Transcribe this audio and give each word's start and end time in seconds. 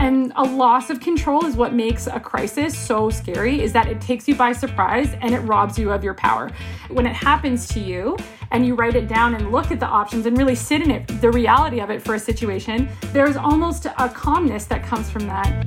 And 0.00 0.32
a 0.36 0.42
loss 0.42 0.88
of 0.88 1.00
control 1.00 1.44
is 1.44 1.56
what 1.56 1.74
makes 1.74 2.06
a 2.06 2.18
crisis 2.18 2.78
so 2.78 3.10
scary 3.10 3.60
is 3.60 3.72
that 3.72 3.88
it 3.88 4.00
takes 4.00 4.26
you 4.26 4.34
by 4.34 4.52
surprise 4.52 5.14
and 5.20 5.34
it 5.34 5.40
robs 5.40 5.78
you 5.78 5.92
of 5.92 6.02
your 6.02 6.14
power. 6.14 6.50
When 6.88 7.06
it 7.06 7.12
happens 7.12 7.68
to 7.68 7.80
you 7.80 8.16
and 8.50 8.64
you 8.64 8.74
write 8.74 8.94
it 8.94 9.08
down 9.08 9.34
and 9.34 9.52
look 9.52 9.70
at 9.70 9.80
the 9.80 9.86
options 9.86 10.24
and 10.24 10.38
really 10.38 10.54
sit 10.54 10.80
in 10.80 10.90
it, 10.90 11.06
the 11.20 11.30
reality 11.30 11.80
of 11.80 11.90
it 11.90 12.00
for 12.00 12.14
a 12.14 12.18
situation, 12.18 12.88
there's 13.12 13.36
almost 13.36 13.84
a 13.86 14.08
calmness 14.08 14.64
that 14.66 14.82
comes 14.82 15.10
from 15.10 15.26
that. 15.26 15.66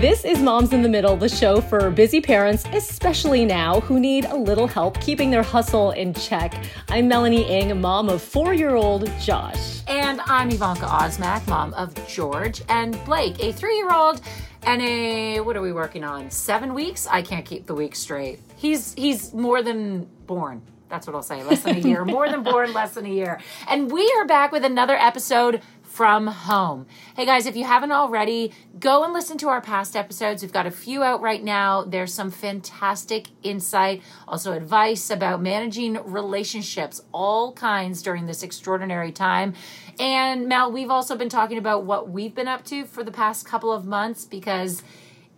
This 0.00 0.24
is 0.24 0.40
Moms 0.40 0.72
in 0.72 0.80
the 0.80 0.88
Middle, 0.88 1.14
the 1.14 1.28
show 1.28 1.60
for 1.60 1.90
busy 1.90 2.22
parents, 2.22 2.64
especially 2.72 3.44
now, 3.44 3.80
who 3.80 4.00
need 4.00 4.24
a 4.24 4.34
little 4.34 4.66
help 4.66 4.98
keeping 4.98 5.30
their 5.30 5.42
hustle 5.42 5.90
in 5.90 6.14
check. 6.14 6.54
I'm 6.88 7.06
Melanie 7.06 7.46
Ing, 7.46 7.78
mom 7.82 8.08
of 8.08 8.22
four 8.22 8.54
year 8.54 8.76
old 8.76 9.12
Josh. 9.20 9.82
And 9.88 10.22
I'm 10.22 10.48
Ivanka 10.48 10.86
Osmak, 10.86 11.46
mom 11.48 11.74
of 11.74 11.94
George 12.08 12.62
and 12.70 12.98
Blake, 13.04 13.44
a 13.44 13.52
three 13.52 13.76
year 13.76 13.92
old 13.92 14.22
and 14.62 14.80
a 14.80 15.40
what 15.40 15.54
are 15.54 15.60
we 15.60 15.74
working 15.74 16.02
on? 16.02 16.30
Seven 16.30 16.72
weeks? 16.72 17.06
I 17.06 17.20
can't 17.20 17.44
keep 17.44 17.66
the 17.66 17.74
weeks 17.74 17.98
straight. 17.98 18.40
He's 18.56 18.94
he's 18.94 19.34
more 19.34 19.62
than 19.62 20.08
born. 20.26 20.62
That's 20.88 21.06
what 21.06 21.14
I'll 21.14 21.22
say. 21.22 21.44
Less 21.44 21.62
than 21.62 21.76
a 21.76 21.78
year. 21.78 22.04
more 22.06 22.26
than 22.26 22.42
born, 22.42 22.72
less 22.72 22.94
than 22.94 23.04
a 23.04 23.10
year. 23.10 23.38
And 23.68 23.92
we 23.92 24.10
are 24.18 24.26
back 24.26 24.50
with 24.50 24.64
another 24.64 24.96
episode 24.96 25.60
from 25.90 26.28
home. 26.28 26.86
Hey 27.16 27.26
guys, 27.26 27.46
if 27.46 27.56
you 27.56 27.64
haven't 27.64 27.90
already, 27.90 28.52
go 28.78 29.02
and 29.02 29.12
listen 29.12 29.36
to 29.38 29.48
our 29.48 29.60
past 29.60 29.96
episodes. 29.96 30.40
We've 30.40 30.52
got 30.52 30.64
a 30.64 30.70
few 30.70 31.02
out 31.02 31.20
right 31.20 31.42
now. 31.42 31.82
There's 31.82 32.14
some 32.14 32.30
fantastic 32.30 33.26
insight, 33.42 34.00
also 34.28 34.52
advice 34.52 35.10
about 35.10 35.42
managing 35.42 35.94
relationships, 36.04 37.02
all 37.12 37.52
kinds 37.52 38.02
during 38.02 38.26
this 38.26 38.44
extraordinary 38.44 39.10
time. 39.10 39.54
And 39.98 40.46
Mel, 40.46 40.70
we've 40.70 40.90
also 40.90 41.16
been 41.16 41.28
talking 41.28 41.58
about 41.58 41.84
what 41.84 42.08
we've 42.08 42.36
been 42.36 42.48
up 42.48 42.64
to 42.66 42.84
for 42.84 43.02
the 43.02 43.12
past 43.12 43.44
couple 43.44 43.72
of 43.72 43.84
months 43.84 44.24
because 44.24 44.84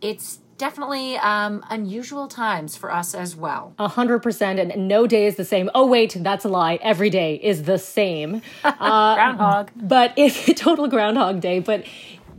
it's 0.02 0.38
definitely 0.58 1.16
um, 1.16 1.64
unusual 1.70 2.28
times 2.28 2.76
for 2.76 2.92
us 2.92 3.14
as 3.14 3.34
well. 3.36 3.74
A 3.78 3.88
hundred 3.88 4.20
percent, 4.20 4.58
and 4.58 4.88
no 4.88 5.06
day 5.06 5.26
is 5.26 5.36
the 5.36 5.44
same. 5.44 5.70
Oh 5.74 5.86
wait, 5.86 6.16
that's 6.18 6.44
a 6.44 6.48
lie. 6.48 6.78
Every 6.82 7.10
day 7.10 7.36
is 7.42 7.64
the 7.64 7.78
same. 7.78 8.42
Uh, 8.64 9.14
groundhog. 9.14 9.70
But 9.76 10.12
if 10.16 10.46
total 10.56 10.88
Groundhog 10.88 11.40
Day, 11.40 11.60
but. 11.60 11.84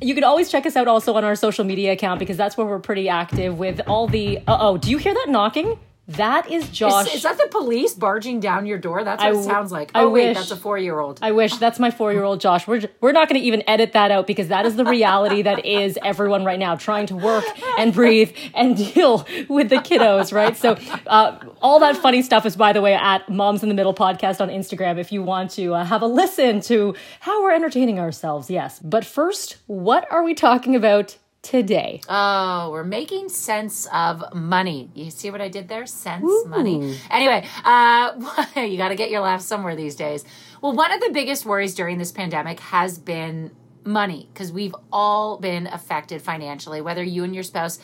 You 0.01 0.15
can 0.15 0.25
always 0.25 0.51
check 0.51 0.65
us 0.65 0.75
out 0.75 0.89
also 0.89 1.13
on 1.13 1.23
our 1.23 1.35
social 1.35 1.63
media 1.63 1.93
account 1.93 2.19
because 2.19 2.35
that's 2.35 2.57
where 2.57 2.67
we're 2.67 2.79
pretty 2.79 3.07
active 3.07 3.57
with 3.57 3.79
all 3.87 4.07
the. 4.07 4.39
Uh 4.39 4.57
oh, 4.59 4.77
do 4.77 4.89
you 4.89 4.97
hear 4.97 5.13
that 5.13 5.27
knocking? 5.29 5.79
That 6.09 6.51
is 6.51 6.67
Josh. 6.67 7.07
Is, 7.07 7.15
is, 7.15 7.23
that 7.23 7.37
the 7.37 7.47
police 7.49 7.93
barging 7.93 8.41
down 8.41 8.65
your 8.65 8.77
door? 8.77 9.05
That's 9.05 9.23
what 9.23 9.33
I, 9.33 9.39
it 9.39 9.43
sounds 9.43 9.71
like. 9.71 9.89
I 9.95 10.01
oh 10.01 10.09
wait, 10.09 10.29
wish, 10.29 10.37
that's 10.37 10.51
a 10.51 10.57
four 10.57 10.77
year 10.77 10.99
old. 10.99 11.19
I 11.21 11.31
wish 11.31 11.55
that's 11.55 11.79
my 11.79 11.91
four 11.91 12.11
year 12.11 12.23
old 12.23 12.41
Josh. 12.41 12.67
We're 12.67 12.81
we're 12.99 13.13
not 13.13 13.29
going 13.29 13.39
to 13.39 13.47
even 13.47 13.63
edit 13.69 13.93
that 13.93 14.11
out 14.11 14.27
because 14.27 14.49
that 14.49 14.65
is 14.65 14.75
the 14.75 14.83
reality 14.83 15.41
that 15.43 15.65
is 15.65 15.97
everyone 16.03 16.43
right 16.43 16.59
now 16.59 16.75
trying 16.75 17.05
to 17.07 17.15
work 17.15 17.45
and 17.77 17.93
breathe 17.93 18.35
and 18.53 18.75
deal 18.75 19.25
with 19.47 19.69
the 19.69 19.77
kiddos, 19.77 20.33
right? 20.33 20.57
So 20.57 20.77
uh, 21.07 21.39
all 21.61 21.79
that 21.79 21.95
funny 21.95 22.21
stuff 22.21 22.45
is, 22.45 22.57
by 22.57 22.73
the 22.73 22.81
way, 22.81 22.95
at 22.95 23.29
Moms 23.29 23.63
in 23.63 23.69
the 23.69 23.75
Middle 23.75 23.93
podcast 23.93 24.41
on 24.41 24.49
Instagram. 24.49 24.99
If 24.99 25.13
you 25.13 25.23
want 25.23 25.51
to 25.51 25.73
uh, 25.73 25.85
have 25.85 26.01
a 26.01 26.07
listen 26.07 26.59
to 26.61 26.95
how 27.21 27.41
we're 27.41 27.53
entertaining 27.53 27.99
ourselves, 27.99 28.49
yes. 28.49 28.77
But 28.79 29.05
first, 29.05 29.55
what 29.67 30.05
are 30.11 30.23
we 30.23 30.33
talking 30.33 30.75
about 30.75 31.17
today? 31.43 32.01
Oh, 32.09 32.71
we're 32.71 32.83
making 32.83 33.29
sense 33.29 33.85
of 33.93 34.33
money. 34.33 34.89
You 34.95 35.11
see 35.11 35.29
what 35.29 35.41
I 35.41 35.49
did 35.49 35.67
there? 35.67 35.85
Sense 35.85 36.23
Ooh. 36.23 36.45
money. 36.47 36.97
Anyway, 37.11 37.45
uh, 37.63 38.13
you 38.55 38.77
got 38.77 38.89
to 38.89 38.95
get 38.95 39.11
your 39.11 39.21
laugh 39.21 39.41
somewhere 39.41 39.75
these 39.75 39.95
days. 39.95 40.25
Well, 40.61 40.73
one 40.73 40.91
of 40.91 41.01
the 41.01 41.11
biggest 41.11 41.45
worries 41.45 41.75
during 41.75 41.99
this 41.99 42.11
pandemic 42.11 42.59
has 42.61 42.97
been 42.97 43.51
money 43.85 44.29
because 44.33 44.51
we've 44.51 44.75
all 44.91 45.37
been 45.37 45.67
affected 45.67 46.21
financially, 46.21 46.81
whether 46.81 47.03
you 47.03 47.23
and 47.23 47.35
your 47.35 47.43
spouse 47.43 47.77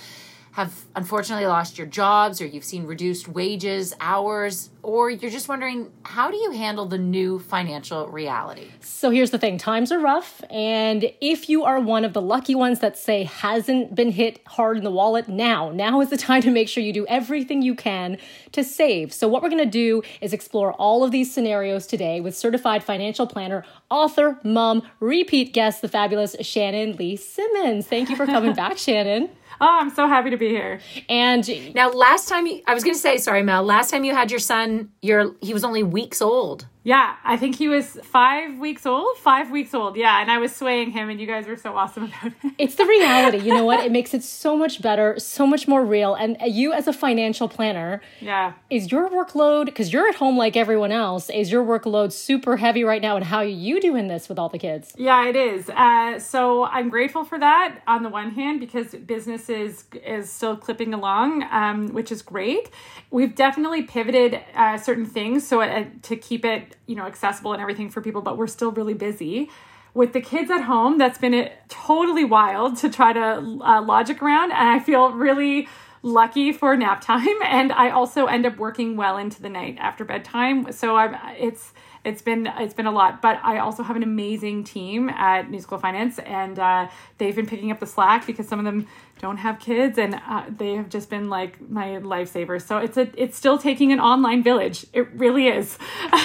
have 0.52 0.86
unfortunately 0.96 1.46
lost 1.46 1.78
your 1.78 1.88
jobs 1.88 2.42
or 2.42 2.46
you've 2.46 2.64
seen 2.64 2.86
reduced 2.86 3.28
wages, 3.28 3.94
hours, 4.00 4.70
or 4.82 5.10
you're 5.10 5.32
just 5.32 5.48
wondering 5.48 5.92
how 6.04 6.32
do 6.32 6.38
you 6.38 6.52
handle 6.52 6.86
the 6.86 6.98
new 6.98 7.40
financial 7.40 8.08
reality? 8.08 8.68
So 8.80 9.10
here's 9.10 9.32
the 9.32 9.38
thing 9.38 9.58
times 9.58 9.92
are 9.92 10.00
rough. 10.00 10.44
And 10.50 11.12
if 11.22 11.50
you 11.50 11.64
are 11.64 11.80
one 11.80 12.04
of 12.04 12.14
the 12.14 12.22
lucky 12.22 12.56
ones 12.56 12.80
that 12.80 12.98
say 12.98 13.24
hasn't 13.24 13.94
been 13.94 14.12
hit 14.12 14.42
hard 14.48 14.78
in 14.78 14.84
the 14.84 14.92
wallet, 14.92 15.28
now, 15.28 15.72
now 15.72 16.02
is 16.02 16.10
the 16.10 16.18
time 16.18 16.42
to 16.42 16.52
make 16.52 16.68
sure 16.68 16.84
you 16.84 16.94
do 16.94 17.06
everything 17.08 17.62
you 17.62 17.76
can 17.76 18.18
to 18.52 18.64
save. 18.64 19.14
So, 19.14 19.28
what 19.28 19.44
we're 19.44 19.50
going 19.50 19.64
to 19.64 19.70
do 19.70 20.02
is 20.22 20.34
explore 20.34 20.74
all 20.74 21.04
of 21.04 21.12
these 21.12 21.34
scenarios 21.34 21.86
today 21.86 22.22
with 22.22 22.36
certified 22.36 22.84
financial 22.84 23.28
planner, 23.28 23.64
author, 23.90 24.40
mom, 24.44 24.82
repeat 25.00 25.54
guest, 25.54 25.82
the 25.82 25.88
fabulous 25.88 26.36
Shannon 26.42 26.96
Lee 26.96 27.16
Simmons. 27.16 27.88
Thank 27.88 28.10
you 28.10 28.16
for 28.16 28.26
coming 28.26 28.54
back, 28.56 28.78
Shannon. 28.78 29.30
Oh, 29.62 29.78
I'm 29.80 29.90
so 29.90 30.08
happy 30.08 30.30
to 30.30 30.38
be 30.38 30.50
here. 30.50 30.80
And 31.10 31.48
now, 31.76 31.90
last 31.90 32.30
time 32.30 32.46
you, 32.46 32.62
I 32.66 32.74
was 32.74 32.84
going 32.84 32.96
to 32.96 33.00
say, 33.00 33.18
sorry, 33.18 33.44
Mel. 33.44 33.64
Last 33.64 33.92
time 33.92 34.04
you 34.04 34.14
had 34.14 34.32
your 34.32 34.40
son, 34.40 34.92
your 35.02 35.36
he 35.42 35.54
was 35.54 35.64
only 35.64 35.84
weeks 35.84 36.22
old. 36.22 36.66
Yeah, 36.90 37.18
I 37.24 37.38
think 37.38 37.56
he 37.56 37.68
was 37.68 38.00
five 38.02 38.58
weeks 38.58 38.84
old. 38.88 39.16
Five 39.20 39.52
weeks 39.52 39.76
old. 39.76 39.96
Yeah, 39.96 40.22
and 40.22 40.32
I 40.32 40.40
was 40.40 40.56
swaying 40.56 40.90
him, 40.90 41.08
and 41.08 41.22
you 41.22 41.28
guys 41.28 41.46
were 41.46 41.56
so 41.56 41.78
awesome 41.78 42.06
about 42.06 42.34
it. 42.44 42.54
It's 42.58 42.76
the 42.76 42.86
reality. 42.86 43.38
You 43.38 43.54
know 43.54 43.64
what? 43.64 43.86
It 43.86 43.92
makes 43.92 44.16
it 44.16 44.24
so 44.24 44.58
much 44.58 44.82
better, 44.82 45.18
so 45.20 45.46
much 45.46 45.68
more 45.68 45.86
real. 45.86 46.16
And 46.16 46.36
you, 46.48 46.74
as 46.74 46.88
a 46.88 46.94
financial 46.94 47.48
planner, 47.48 48.02
yeah, 48.20 48.54
is 48.72 48.92
your 48.92 49.08
workload 49.08 49.66
because 49.66 49.94
you're 49.94 50.08
at 50.08 50.16
home 50.16 50.36
like 50.36 50.58
everyone 50.58 50.92
else? 50.92 51.30
Is 51.30 51.52
your 51.52 51.64
workload 51.64 52.12
super 52.12 52.58
heavy 52.58 52.84
right 52.84 53.04
now? 53.04 53.16
And 53.18 53.24
how 53.24 53.38
are 53.38 53.46
you 53.68 53.80
doing 53.80 54.08
this 54.08 54.28
with 54.28 54.40
all 54.40 54.50
the 54.50 54.58
kids? 54.58 54.92
Yeah, 54.98 55.28
it 55.28 55.36
is. 55.36 55.70
Uh, 55.70 56.18
so 56.18 56.66
I'm 56.66 56.90
grateful 56.90 57.24
for 57.24 57.38
that 57.38 57.82
on 57.86 58.02
the 58.02 58.10
one 58.10 58.32
hand 58.32 58.60
because 58.60 58.96
business 58.96 59.48
is 59.48 59.84
is 60.04 60.28
still 60.32 60.58
clipping 60.58 60.96
along, 60.96 61.44
um, 61.52 61.94
which 61.94 62.12
is 62.12 62.24
great. 62.24 62.72
We've 63.12 63.36
definitely 63.36 63.84
pivoted 63.84 64.42
uh, 64.56 64.78
certain 64.80 65.06
things 65.06 65.48
so 65.48 65.62
uh, 65.62 65.86
to 66.02 66.16
keep 66.16 66.44
it 66.44 66.76
you 66.86 66.96
know 66.96 67.06
accessible 67.06 67.54
and 67.54 67.62
everything 67.62 67.90
for 67.90 68.02
people 68.02 68.22
but 68.22 68.38
we're 68.38 68.48
still 68.48 68.72
really 68.72 68.94
busy. 68.94 69.50
With 69.96 70.14
the 70.14 70.22
kids 70.22 70.52
at 70.52 70.62
home 70.62 70.98
that's 71.00 71.18
been 71.18 71.34
it 71.34 71.54
totally 71.68 72.24
wild 72.24 72.78
to 72.78 72.90
try 72.90 73.12
to 73.12 73.60
uh, 73.62 73.82
logic 73.82 74.22
around 74.22 74.52
and 74.52 74.70
i 74.70 74.80
feel 74.80 75.12
really 75.12 75.68
lucky 76.04 76.52
for 76.52 76.76
nap 76.78 77.02
time 77.14 77.42
and 77.44 77.72
i 77.72 77.90
also 77.90 78.26
end 78.26 78.46
up 78.46 78.58
working 78.58 78.96
well 78.96 79.18
into 79.18 79.42
the 79.42 79.50
night 79.50 79.78
after 79.80 80.06
bedtime 80.06 80.72
so 80.72 80.96
i'm 80.96 81.16
it's 81.38 81.74
it's 82.06 82.22
been 82.22 82.48
it's 82.58 82.74
been 82.74 82.86
a 82.86 82.92
lot 82.92 83.22
but 83.22 83.40
i 83.44 83.58
also 83.58 83.84
have 83.84 83.96
an 83.96 84.04
amazing 84.04 84.64
team 84.64 85.10
at 85.10 85.50
new 85.50 85.60
school 85.60 85.78
finance 85.78 86.20
and 86.20 86.58
uh, 86.60 86.88
they've 87.18 87.36
been 87.36 87.48
picking 87.48 87.72
up 87.72 87.80
the 87.80 87.86
slack 87.86 88.26
because 88.26 88.48
some 88.48 88.60
of 88.60 88.66
them 88.66 88.88
don't 89.20 89.38
have 89.38 89.60
kids 89.60 89.98
and 89.98 90.16
uh, 90.28 90.46
they 90.50 90.76
have 90.76 90.90
just 90.90 91.10
been 91.10 91.30
like 91.30 91.70
my 91.70 92.00
lifesavers. 92.00 92.64
So 92.64 92.78
it's 92.78 92.98
a 92.98 93.10
it's 93.16 93.38
still 93.38 93.58
taking 93.58 93.92
an 93.92 94.00
online 94.00 94.42
village. 94.44 94.86
It 94.94 95.12
really 95.14 95.48
is. 95.48 95.78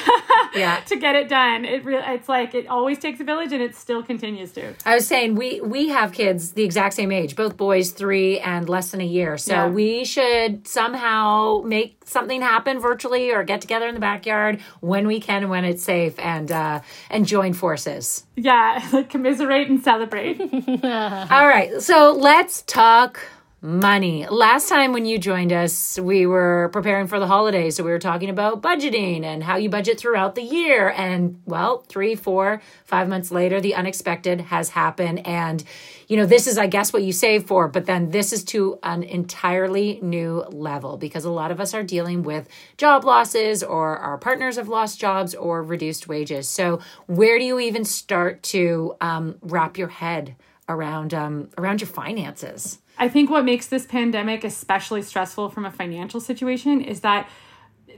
Yeah. 0.54 0.80
To 0.86 0.96
get 0.96 1.16
it 1.16 1.28
done. 1.28 1.64
It 1.64 1.84
really 1.84 2.04
it's 2.06 2.28
like 2.28 2.54
it 2.54 2.68
always 2.68 2.98
takes 2.98 3.18
a 3.20 3.24
village 3.24 3.52
and 3.52 3.60
it 3.60 3.74
still 3.74 4.02
continues 4.02 4.52
to. 4.52 4.74
I 4.86 4.94
was 4.94 5.06
saying 5.06 5.34
we 5.34 5.60
we 5.60 5.88
have 5.88 6.12
kids 6.12 6.52
the 6.52 6.62
exact 6.62 6.94
same 6.94 7.10
age 7.10 7.34
both 7.34 7.56
boys 7.56 7.90
three 7.90 8.38
and 8.38 8.68
less 8.68 8.90
than 8.90 9.00
a 9.00 9.06
year. 9.06 9.36
So 9.36 9.52
yeah. 9.52 9.68
we 9.68 10.04
should 10.04 10.68
somehow 10.68 11.62
make 11.64 11.96
something 12.04 12.40
happen 12.40 12.78
virtually 12.78 13.32
or 13.32 13.42
get 13.42 13.60
together 13.62 13.88
in 13.88 13.94
the 13.94 14.00
backyard 14.00 14.60
when 14.80 15.08
we 15.08 15.18
can 15.18 15.42
and 15.42 15.50
when 15.50 15.64
it's 15.64 15.82
safe 15.82 16.16
and 16.18 16.52
uh 16.52 16.80
and 17.10 17.26
join 17.26 17.52
forces. 17.52 18.24
Yeah 18.36 18.86
like 18.92 19.10
commiserate 19.10 19.68
and 19.68 19.82
celebrate. 19.82 20.40
All 20.40 21.48
right 21.48 21.80
so 21.80 22.12
let's 22.12 22.62
talk 22.62 22.83
talk 22.84 23.18
money. 23.62 24.26
Last 24.26 24.68
time 24.68 24.92
when 24.92 25.06
you 25.06 25.18
joined 25.18 25.54
us, 25.54 25.98
we 25.98 26.26
were 26.26 26.68
preparing 26.70 27.06
for 27.06 27.18
the 27.18 27.26
holidays. 27.26 27.76
So 27.76 27.82
we 27.82 27.90
were 27.90 27.98
talking 27.98 28.28
about 28.28 28.60
budgeting 28.60 29.24
and 29.24 29.42
how 29.42 29.56
you 29.56 29.70
budget 29.70 29.98
throughout 29.98 30.34
the 30.34 30.42
year. 30.42 30.90
And 30.90 31.40
well, 31.46 31.78
three, 31.88 32.14
four, 32.14 32.60
five 32.84 33.08
months 33.08 33.30
later, 33.30 33.58
the 33.58 33.74
unexpected 33.74 34.42
has 34.42 34.68
happened. 34.68 35.26
And, 35.26 35.64
you 36.08 36.18
know, 36.18 36.26
this 36.26 36.46
is, 36.46 36.58
I 36.58 36.66
guess, 36.66 36.92
what 36.92 37.02
you 37.02 37.12
save 37.12 37.44
for. 37.44 37.68
But 37.68 37.86
then 37.86 38.10
this 38.10 38.34
is 38.34 38.44
to 38.52 38.78
an 38.82 39.02
entirely 39.02 39.98
new 40.02 40.44
level 40.50 40.98
because 40.98 41.24
a 41.24 41.30
lot 41.30 41.50
of 41.50 41.60
us 41.60 41.72
are 41.72 41.82
dealing 41.82 42.22
with 42.22 42.50
job 42.76 43.02
losses 43.06 43.62
or 43.62 43.96
our 43.96 44.18
partners 44.18 44.56
have 44.56 44.68
lost 44.68 45.00
jobs 45.00 45.34
or 45.34 45.62
reduced 45.62 46.06
wages. 46.06 46.50
So 46.50 46.80
where 47.06 47.38
do 47.38 47.46
you 47.46 47.58
even 47.60 47.86
start 47.86 48.42
to 48.54 48.94
um, 49.00 49.36
wrap 49.40 49.78
your 49.78 49.88
head? 49.88 50.36
Around 50.68 51.14
um, 51.14 51.48
around 51.58 51.80
your 51.80 51.88
finances. 51.88 52.78
I 52.98 53.08
think 53.08 53.30
what 53.30 53.44
makes 53.44 53.66
this 53.66 53.86
pandemic 53.86 54.44
especially 54.44 55.02
stressful 55.02 55.50
from 55.50 55.64
a 55.64 55.70
financial 55.70 56.20
situation 56.20 56.80
is 56.80 57.00
that 57.00 57.28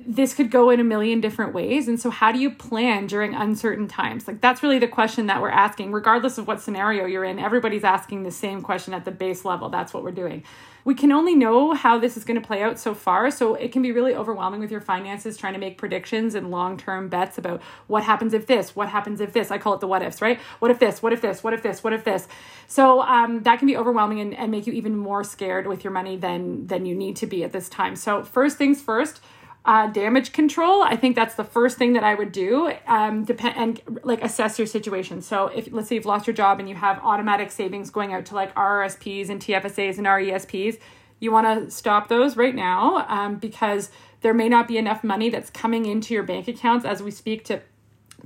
this 0.05 0.35
could 0.35 0.51
go 0.51 0.71
in 0.71 0.81
a 0.81 0.85
million 0.85 1.21
different 1.21 1.55
ways. 1.55 1.89
And 1.89 2.01
so, 2.01 2.11
how 2.11 2.33
do 2.33 2.39
you 2.39 2.51
plan 2.51 3.07
during 3.07 3.35
uncertain 3.35 3.89
times? 3.89 4.27
Like, 4.27 4.41
that's 4.41 4.63
really 4.63 4.79
the 4.79 4.89
question 4.89 5.27
that 5.27 5.41
we're 5.41 5.51
asking, 5.51 5.93
regardless 5.93 6.39
of 6.39 6.47
what 6.47 6.61
scenario 6.61 7.07
you're 7.07 7.25
in. 7.25 7.39
Everybody's 7.39 7.85
asking 7.85 8.23
the 8.23 8.31
same 8.31 8.63
question 8.63 8.95
at 8.95 9.05
the 9.05 9.11
base 9.11 9.45
level. 9.45 9.69
That's 9.69 9.95
what 9.95 10.03
we're 10.03 10.13
doing. 10.13 10.45
We 10.85 10.95
can 10.95 11.11
only 11.11 11.35
know 11.35 11.73
how 11.75 11.99
this 11.99 12.17
is 12.17 12.25
going 12.25 12.41
to 12.41 12.47
play 12.47 12.63
out 12.63 12.79
so 12.79 12.95
far. 12.95 13.31
So, 13.31 13.55
it 13.55 13.73
can 13.73 13.83
be 13.83 13.93
really 13.93 14.15
overwhelming 14.15 14.61
with 14.61 14.71
your 14.71 14.81
finances 14.81 15.37
trying 15.37 15.55
to 15.55 15.59
make 15.59 15.79
predictions 15.79 16.35
and 16.35 16.51
long 16.51 16.77
term 16.77 17.09
bets 17.09 17.39
about 17.39 17.63
what 17.87 18.05
happens 18.05 18.35
if 18.35 18.47
this, 18.47 18.77
what 18.77 18.89
happens 18.89 19.21
if 19.21 19.33
this. 19.33 19.51
I 19.51 19.59
call 19.59 19.75
it 19.75 19.81
the 19.81 19.87
what 19.87 20.03
ifs, 20.03 20.23
right? 20.23 20.39
What 20.59 20.71
if 20.71 20.79
this, 20.79 21.03
what 21.03 21.13
if 21.13 21.21
this, 21.21 21.43
what 21.43 21.53
if 21.53 21.63
this, 21.63 21.83
what 21.83 21.93
if 21.93 22.05
this? 22.05 22.29
So, 22.67 23.03
um, 23.03 23.43
that 23.43 23.59
can 23.59 23.67
be 23.67 23.77
overwhelming 23.77 24.21
and, 24.21 24.35
and 24.35 24.51
make 24.51 24.67
you 24.67 24.73
even 24.73 24.97
more 24.97 25.25
scared 25.25 25.67
with 25.67 25.85
your 25.85 25.93
money 25.93 26.17
than, 26.17 26.67
than 26.67 26.87
you 26.87 26.95
need 26.95 27.17
to 27.17 27.27
be 27.27 27.45
at 27.45 27.53
this 27.53 27.69
time. 27.69 27.97
So, 27.97 28.23
first 28.23 28.57
things 28.57 28.81
first 28.81 29.21
uh, 29.67 29.89
damage 29.89 30.33
control. 30.33 30.83
I 30.83 30.95
think 30.97 31.17
that's 31.17 31.35
the 31.35 31.45
first 31.45 31.77
thing 31.77 31.93
that 31.95 32.05
I 32.05 32.15
would 32.15 32.31
do. 32.31 32.73
Um, 32.87 33.25
depend 33.25 33.57
and 33.57 34.01
like 34.05 34.23
assess 34.23 34.59
your 34.59 34.67
situation. 34.67 35.21
So 35.21 35.49
if 35.49 35.71
let's 35.73 35.89
say 35.89 35.97
you've 35.97 36.07
lost 36.07 36.27
your 36.27 36.35
job 36.35 36.61
and 36.61 36.69
you 36.69 36.77
have 36.77 37.01
automatic 37.03 37.51
savings 37.51 37.91
going 37.91 38.15
out 38.15 38.25
to 38.27 38.35
like 38.35 38.55
RRSPs 38.55 39.29
and 39.29 39.41
TFSAs 39.41 39.99
and 39.99 40.07
RESPs, 40.07 40.79
you 41.19 41.33
want 41.33 41.47
to 41.47 41.71
stop 41.71 42.09
those 42.09 42.37
right 42.37 42.55
now 42.55 43.05
um, 43.09 43.37
because 43.37 43.91
there 44.21 44.35
may 44.35 44.49
not 44.49 44.69
be 44.69 44.79
enough 44.79 45.03
money 45.03 45.31
that's 45.31 45.51
coming 45.51 45.85
into 45.85 46.15
your 46.15 46.23
bank 46.23 46.47
accounts 46.47 46.85
as 46.85 47.03
we 47.03 47.11
speak 47.11 47.45
to 47.47 47.61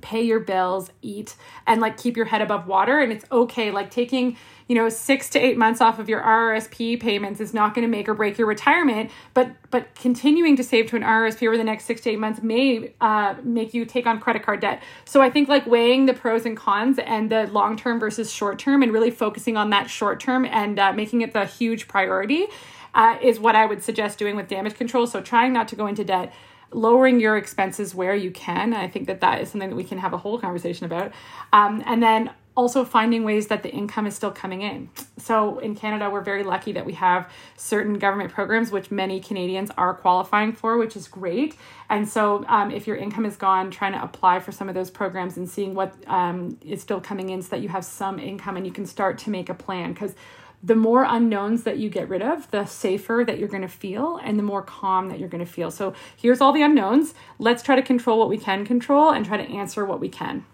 pay 0.00 0.22
your 0.22 0.40
bills, 0.40 0.90
eat, 1.02 1.36
and 1.66 1.80
like 1.80 1.96
keep 1.96 2.16
your 2.16 2.26
head 2.26 2.42
above 2.42 2.66
water. 2.66 2.98
And 2.98 3.12
it's 3.12 3.24
okay. 3.30 3.70
Like 3.70 3.90
taking, 3.90 4.36
you 4.68 4.74
know, 4.74 4.88
six 4.88 5.28
to 5.30 5.38
eight 5.38 5.56
months 5.56 5.80
off 5.80 5.98
of 5.98 6.08
your 6.08 6.20
RRSP 6.20 7.00
payments 7.00 7.40
is 7.40 7.52
not 7.52 7.74
going 7.74 7.82
to 7.82 7.90
make 7.90 8.08
or 8.08 8.14
break 8.14 8.38
your 8.38 8.46
retirement. 8.46 9.10
But 9.34 9.50
but 9.70 9.94
continuing 9.94 10.56
to 10.56 10.64
save 10.64 10.86
to 10.90 10.96
an 10.96 11.02
RRSP 11.02 11.46
over 11.46 11.56
the 11.56 11.64
next 11.64 11.84
six 11.84 12.00
to 12.02 12.10
eight 12.10 12.18
months 12.18 12.42
may 12.42 12.92
uh, 13.00 13.34
make 13.42 13.74
you 13.74 13.84
take 13.84 14.06
on 14.06 14.20
credit 14.20 14.42
card 14.42 14.60
debt. 14.60 14.82
So 15.04 15.20
I 15.22 15.30
think 15.30 15.48
like 15.48 15.66
weighing 15.66 16.06
the 16.06 16.14
pros 16.14 16.46
and 16.46 16.56
cons 16.56 16.98
and 16.98 17.30
the 17.30 17.46
long 17.48 17.76
term 17.76 18.00
versus 18.00 18.32
short 18.32 18.58
term, 18.58 18.82
and 18.82 18.92
really 18.92 19.10
focusing 19.10 19.56
on 19.56 19.70
that 19.70 19.90
short 19.90 20.20
term 20.20 20.44
and 20.44 20.78
uh, 20.78 20.92
making 20.92 21.22
it 21.22 21.32
the 21.32 21.44
huge 21.44 21.88
priority. 21.88 22.46
Uh, 22.92 23.16
is 23.22 23.38
what 23.38 23.54
I 23.54 23.66
would 23.66 23.84
suggest 23.84 24.18
doing 24.18 24.34
with 24.34 24.48
damage 24.48 24.74
control. 24.74 25.06
So, 25.06 25.20
trying 25.20 25.52
not 25.52 25.68
to 25.68 25.76
go 25.76 25.86
into 25.86 26.02
debt, 26.02 26.32
lowering 26.72 27.20
your 27.20 27.36
expenses 27.36 27.94
where 27.94 28.14
you 28.14 28.30
can. 28.30 28.74
I 28.74 28.88
think 28.88 29.06
that 29.06 29.20
that 29.20 29.40
is 29.40 29.50
something 29.50 29.70
that 29.70 29.76
we 29.76 29.84
can 29.84 29.98
have 29.98 30.12
a 30.12 30.18
whole 30.18 30.38
conversation 30.38 30.86
about. 30.86 31.12
Um, 31.52 31.82
and 31.86 32.02
then 32.02 32.30
also 32.56 32.84
finding 32.84 33.24
ways 33.24 33.46
that 33.46 33.62
the 33.62 33.70
income 33.70 34.06
is 34.06 34.14
still 34.14 34.30
coming 34.30 34.62
in. 34.62 34.90
So 35.18 35.58
in 35.60 35.74
Canada, 35.74 36.10
we're 36.10 36.20
very 36.20 36.42
lucky 36.42 36.72
that 36.72 36.84
we 36.84 36.92
have 36.94 37.30
certain 37.56 37.98
government 37.98 38.32
programs, 38.32 38.70
which 38.70 38.90
many 38.90 39.20
Canadians 39.20 39.70
are 39.78 39.94
qualifying 39.94 40.52
for, 40.52 40.76
which 40.76 40.96
is 40.96 41.08
great. 41.08 41.56
And 41.88 42.08
so 42.08 42.44
um, 42.48 42.70
if 42.70 42.86
your 42.86 42.96
income 42.96 43.24
is 43.24 43.36
gone, 43.36 43.70
trying 43.70 43.92
to 43.92 44.02
apply 44.02 44.40
for 44.40 44.52
some 44.52 44.68
of 44.68 44.74
those 44.74 44.90
programs 44.90 45.36
and 45.36 45.48
seeing 45.48 45.74
what 45.74 45.94
um, 46.06 46.58
is 46.60 46.82
still 46.82 47.00
coming 47.00 47.30
in 47.30 47.40
so 47.40 47.50
that 47.50 47.62
you 47.62 47.68
have 47.68 47.84
some 47.84 48.18
income 48.18 48.56
and 48.56 48.66
you 48.66 48.72
can 48.72 48.84
start 48.84 49.16
to 49.18 49.30
make 49.30 49.48
a 49.48 49.54
plan. 49.54 49.92
Because 49.92 50.14
the 50.62 50.74
more 50.74 51.04
unknowns 51.04 51.62
that 51.62 51.78
you 51.78 51.88
get 51.88 52.08
rid 52.08 52.22
of, 52.22 52.50
the 52.50 52.66
safer 52.66 53.24
that 53.26 53.38
you're 53.38 53.48
going 53.48 53.62
to 53.62 53.68
feel 53.68 54.18
and 54.22 54.38
the 54.38 54.42
more 54.42 54.62
calm 54.62 55.08
that 55.08 55.18
you're 55.18 55.28
going 55.28 55.44
to 55.44 55.50
feel. 55.50 55.70
So 55.70 55.94
here's 56.16 56.40
all 56.40 56.52
the 56.52 56.62
unknowns. 56.62 57.14
Let's 57.38 57.62
try 57.62 57.76
to 57.76 57.82
control 57.82 58.18
what 58.18 58.28
we 58.28 58.38
can 58.38 58.66
control 58.66 59.10
and 59.10 59.24
try 59.24 59.38
to 59.38 59.50
answer 59.50 59.84
what 59.84 60.00
we 60.00 60.08
can. 60.08 60.44